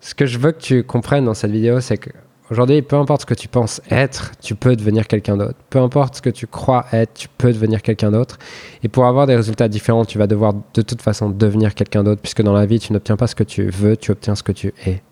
Ce 0.00 0.14
que 0.14 0.24
je 0.24 0.38
veux 0.38 0.52
que 0.52 0.60
tu 0.60 0.82
comprennes 0.84 1.26
dans 1.26 1.34
cette 1.34 1.50
vidéo, 1.50 1.80
c'est 1.80 1.98
que 1.98 2.10
Aujourd'hui, 2.48 2.80
peu 2.80 2.94
importe 2.94 3.22
ce 3.22 3.26
que 3.26 3.34
tu 3.34 3.48
penses 3.48 3.80
être, 3.90 4.30
tu 4.40 4.54
peux 4.54 4.76
devenir 4.76 5.08
quelqu'un 5.08 5.36
d'autre. 5.36 5.56
Peu 5.68 5.80
importe 5.80 6.16
ce 6.16 6.22
que 6.22 6.30
tu 6.30 6.46
crois 6.46 6.86
être, 6.92 7.12
tu 7.14 7.28
peux 7.28 7.52
devenir 7.52 7.82
quelqu'un 7.82 8.12
d'autre. 8.12 8.38
Et 8.84 8.88
pour 8.88 9.06
avoir 9.06 9.26
des 9.26 9.34
résultats 9.34 9.66
différents, 9.66 10.04
tu 10.04 10.16
vas 10.16 10.28
devoir 10.28 10.54
de 10.54 10.82
toute 10.82 11.02
façon 11.02 11.28
devenir 11.28 11.74
quelqu'un 11.74 12.04
d'autre, 12.04 12.22
puisque 12.22 12.42
dans 12.42 12.52
la 12.52 12.64
vie, 12.64 12.78
tu 12.78 12.92
n'obtiens 12.92 13.16
pas 13.16 13.26
ce 13.26 13.34
que 13.34 13.42
tu 13.42 13.68
veux, 13.68 13.96
tu 13.96 14.12
obtiens 14.12 14.36
ce 14.36 14.44
que 14.44 14.52
tu 14.52 14.72
es. 14.86 15.02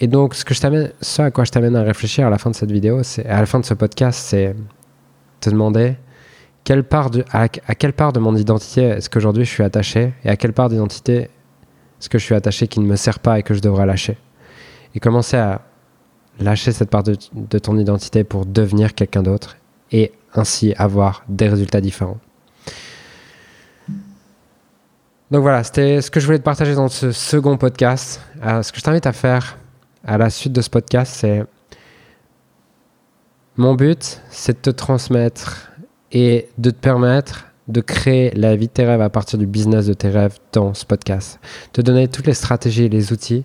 Et 0.00 0.06
donc, 0.06 0.34
ce, 0.34 0.46
que 0.46 0.54
je 0.54 0.60
t'amène, 0.60 0.90
ce 1.02 1.20
à 1.20 1.30
quoi 1.30 1.44
je 1.44 1.50
t'amène 1.50 1.76
à 1.76 1.82
réfléchir 1.82 2.26
à 2.26 2.30
la 2.30 2.38
fin 2.38 2.50
de 2.50 2.56
cette 2.56 2.72
vidéo, 2.72 3.02
c'est, 3.02 3.26
à 3.26 3.38
la 3.40 3.46
fin 3.46 3.60
de 3.60 3.66
ce 3.66 3.74
podcast, 3.74 4.18
c'est 4.24 4.56
te 5.40 5.50
demander 5.50 5.96
quelle 6.64 6.84
part 6.84 7.10
de, 7.10 7.26
à, 7.30 7.42
à 7.42 7.74
quelle 7.74 7.92
part 7.92 8.14
de 8.14 8.20
mon 8.20 8.34
identité 8.34 8.84
est-ce 8.84 9.10
qu'aujourd'hui 9.10 9.44
je 9.44 9.50
suis 9.50 9.62
attaché 9.62 10.14
et 10.24 10.30
à 10.30 10.36
quelle 10.36 10.54
part 10.54 10.70
d'identité 10.70 11.28
est-ce 12.00 12.08
que 12.08 12.16
je 12.18 12.24
suis 12.24 12.34
attaché 12.34 12.68
qui 12.68 12.80
ne 12.80 12.86
me 12.86 12.96
sert 12.96 13.18
pas 13.18 13.38
et 13.38 13.42
que 13.42 13.52
je 13.52 13.60
devrais 13.60 13.84
lâcher. 13.84 14.16
Et 14.94 15.00
commencer 15.00 15.36
à 15.36 15.60
lâcher 16.40 16.72
cette 16.72 16.90
part 16.90 17.02
de, 17.02 17.58
ton 17.58 17.78
identité 17.78 18.24
pour 18.24 18.46
devenir 18.46 18.94
quelqu'un 18.94 19.22
d'autre 19.22 19.56
et 19.92 20.12
ainsi 20.34 20.74
avoir 20.76 21.24
des 21.28 21.48
résultats 21.48 21.80
différents. 21.80 22.18
Donc 25.30 25.42
voilà, 25.42 25.64
c'était 25.64 26.00
ce 26.00 26.10
que 26.10 26.20
je 26.20 26.26
voulais 26.26 26.38
te 26.38 26.44
partager 26.44 26.74
dans 26.74 26.88
ce 26.88 27.12
second 27.12 27.56
podcast. 27.56 28.20
Euh, 28.44 28.62
ce 28.62 28.72
que 28.72 28.78
je 28.78 28.84
t'invite 28.84 29.06
à 29.06 29.12
faire 29.12 29.56
à 30.04 30.18
la 30.18 30.30
suite 30.30 30.52
de 30.52 30.60
ce 30.60 30.70
podcast, 30.70 31.12
c'est 31.16 31.44
mon 33.56 33.74
but, 33.74 34.20
c'est 34.30 34.54
de 34.54 34.70
te 34.70 34.70
transmettre 34.70 35.70
et 36.12 36.48
de 36.58 36.70
te 36.70 36.78
permettre 36.78 37.46
de 37.68 37.80
créer 37.80 38.30
la 38.34 38.56
vie 38.56 38.66
de 38.66 38.72
tes 38.72 38.84
rêves 38.84 39.00
à 39.00 39.08
partir 39.08 39.38
du 39.38 39.46
business 39.46 39.86
de 39.86 39.94
tes 39.94 40.10
rêves 40.10 40.38
dans 40.52 40.74
ce 40.74 40.84
podcast. 40.84 41.40
Te 41.72 41.80
donner 41.80 42.08
toutes 42.08 42.26
les 42.26 42.34
stratégies 42.34 42.84
et 42.84 42.88
les 42.88 43.12
outils 43.12 43.44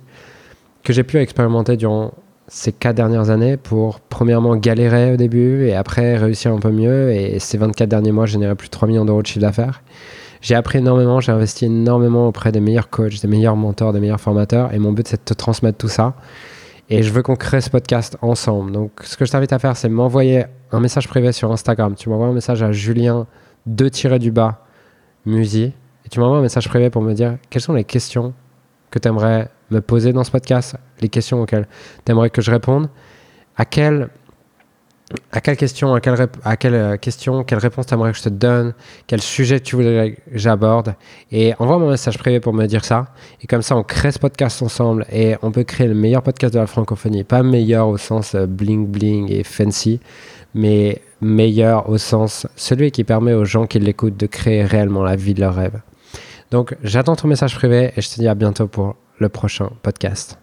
que 0.83 0.93
j'ai 0.93 1.03
pu 1.03 1.17
expérimenter 1.17 1.77
durant 1.77 2.13
ces 2.49 2.71
quatre 2.71 2.95
dernières 2.95 3.29
années 3.29 3.57
pour, 3.57 3.99
premièrement, 3.99 4.55
galérer 4.55 5.13
au 5.13 5.17
début 5.17 5.65
et 5.65 5.75
après 5.75 6.17
réussir 6.17 6.51
un 6.51 6.59
peu 6.59 6.71
mieux. 6.71 7.11
Et 7.11 7.39
ces 7.39 7.57
24 7.57 7.87
derniers 7.87 8.11
mois, 8.11 8.25
j'ai 8.25 8.33
généré 8.33 8.55
plus 8.55 8.67
de 8.67 8.71
3 8.71 8.87
millions 8.87 9.05
d'euros 9.05 9.21
de 9.21 9.27
chiffre 9.27 9.39
d'affaires. 9.39 9.83
J'ai 10.41 10.55
appris 10.55 10.79
énormément, 10.79 11.19
j'ai 11.19 11.31
investi 11.31 11.65
énormément 11.65 12.27
auprès 12.27 12.51
des 12.51 12.59
meilleurs 12.59 12.89
coachs, 12.89 13.21
des 13.21 13.27
meilleurs 13.27 13.55
mentors, 13.55 13.93
des 13.93 13.99
meilleurs 13.99 14.21
formateurs. 14.21 14.73
Et 14.73 14.79
mon 14.79 14.91
but, 14.91 15.07
c'est 15.07 15.17
de 15.17 15.25
te 15.25 15.33
transmettre 15.33 15.77
tout 15.77 15.89
ça. 15.89 16.15
Et 16.89 17.03
je 17.03 17.11
veux 17.11 17.21
qu'on 17.21 17.35
crée 17.35 17.61
ce 17.61 17.69
podcast 17.69 18.17
ensemble. 18.21 18.71
Donc, 18.71 18.91
ce 19.03 19.15
que 19.15 19.25
je 19.25 19.31
t'invite 19.31 19.53
à 19.53 19.59
faire, 19.59 19.77
c'est 19.77 19.89
m'envoyer 19.89 20.45
un 20.71 20.79
message 20.79 21.07
privé 21.07 21.31
sur 21.31 21.51
Instagram. 21.51 21.93
Tu 21.95 22.09
m'envoies 22.09 22.27
un 22.27 22.33
message 22.33 22.63
à 22.63 22.71
Julien 22.71 23.27
2-du-bas 23.69 24.65
Musi. 25.25 25.73
Et 26.05 26.09
tu 26.09 26.19
m'envoies 26.19 26.39
un 26.39 26.41
message 26.41 26.67
privé 26.67 26.89
pour 26.89 27.03
me 27.03 27.13
dire 27.13 27.37
quelles 27.49 27.61
sont 27.61 27.73
les 27.73 27.83
questions 27.83 28.33
que 28.89 28.97
tu 28.97 29.07
aimerais 29.07 29.49
me 29.71 29.81
poser 29.81 30.13
dans 30.13 30.23
ce 30.23 30.31
podcast, 30.31 30.75
les 31.01 31.09
questions 31.09 31.41
auxquelles 31.41 31.67
tu 32.05 32.11
aimerais 32.11 32.29
que 32.29 32.41
je 32.41 32.51
réponde, 32.51 32.89
à 33.55 33.65
quelle, 33.65 34.09
à 35.31 35.41
quelle 35.41 35.57
question, 35.57 35.93
à 35.93 35.99
quelle, 35.99 36.27
à 36.43 36.57
quelle 36.57 36.73
euh, 36.75 36.97
question, 36.97 37.43
quelle 37.43 37.59
réponse 37.59 37.87
tu 37.87 37.93
aimerais 37.93 38.11
que 38.11 38.17
je 38.17 38.23
te 38.23 38.29
donne, 38.29 38.73
quel 39.07 39.21
sujet 39.21 39.59
tu 39.59 39.75
voudrais 39.75 40.11
que 40.13 40.21
j'aborde? 40.33 40.95
Et 41.31 41.53
envoie 41.59 41.77
mon 41.77 41.89
message 41.89 42.17
privé 42.17 42.39
pour 42.39 42.53
me 42.53 42.65
dire 42.67 42.85
ça. 42.85 43.07
Et 43.41 43.47
comme 43.47 43.61
ça, 43.61 43.75
on 43.75 43.83
crée 43.83 44.11
ce 44.11 44.19
podcast 44.19 44.61
ensemble 44.61 45.05
et 45.11 45.35
on 45.41 45.51
peut 45.51 45.63
créer 45.63 45.87
le 45.87 45.95
meilleur 45.95 46.21
podcast 46.21 46.53
de 46.53 46.59
la 46.59 46.67
francophonie. 46.67 47.23
Pas 47.23 47.43
meilleur 47.43 47.87
au 47.87 47.97
sens 47.97 48.35
euh, 48.35 48.45
bling 48.45 48.87
bling 48.87 49.31
et 49.31 49.43
fancy, 49.43 49.99
mais 50.53 51.01
meilleur 51.21 51.89
au 51.89 51.97
sens 51.97 52.47
celui 52.55 52.91
qui 52.91 53.03
permet 53.03 53.33
aux 53.33 53.45
gens 53.45 53.67
qui 53.67 53.79
l'écoutent 53.79 54.17
de 54.17 54.25
créer 54.25 54.63
réellement 54.63 55.03
la 55.03 55.15
vie 55.15 55.33
de 55.33 55.41
leur 55.41 55.55
rêve. 55.55 55.81
Donc 56.51 56.75
j'attends 56.83 57.15
ton 57.15 57.27
message 57.27 57.55
privé 57.55 57.91
et 57.95 58.01
je 58.01 58.09
te 58.09 58.15
dis 58.15 58.27
à 58.27 58.35
bientôt 58.35 58.67
pour 58.67 58.95
le 59.19 59.29
prochain 59.29 59.71
podcast. 59.83 60.39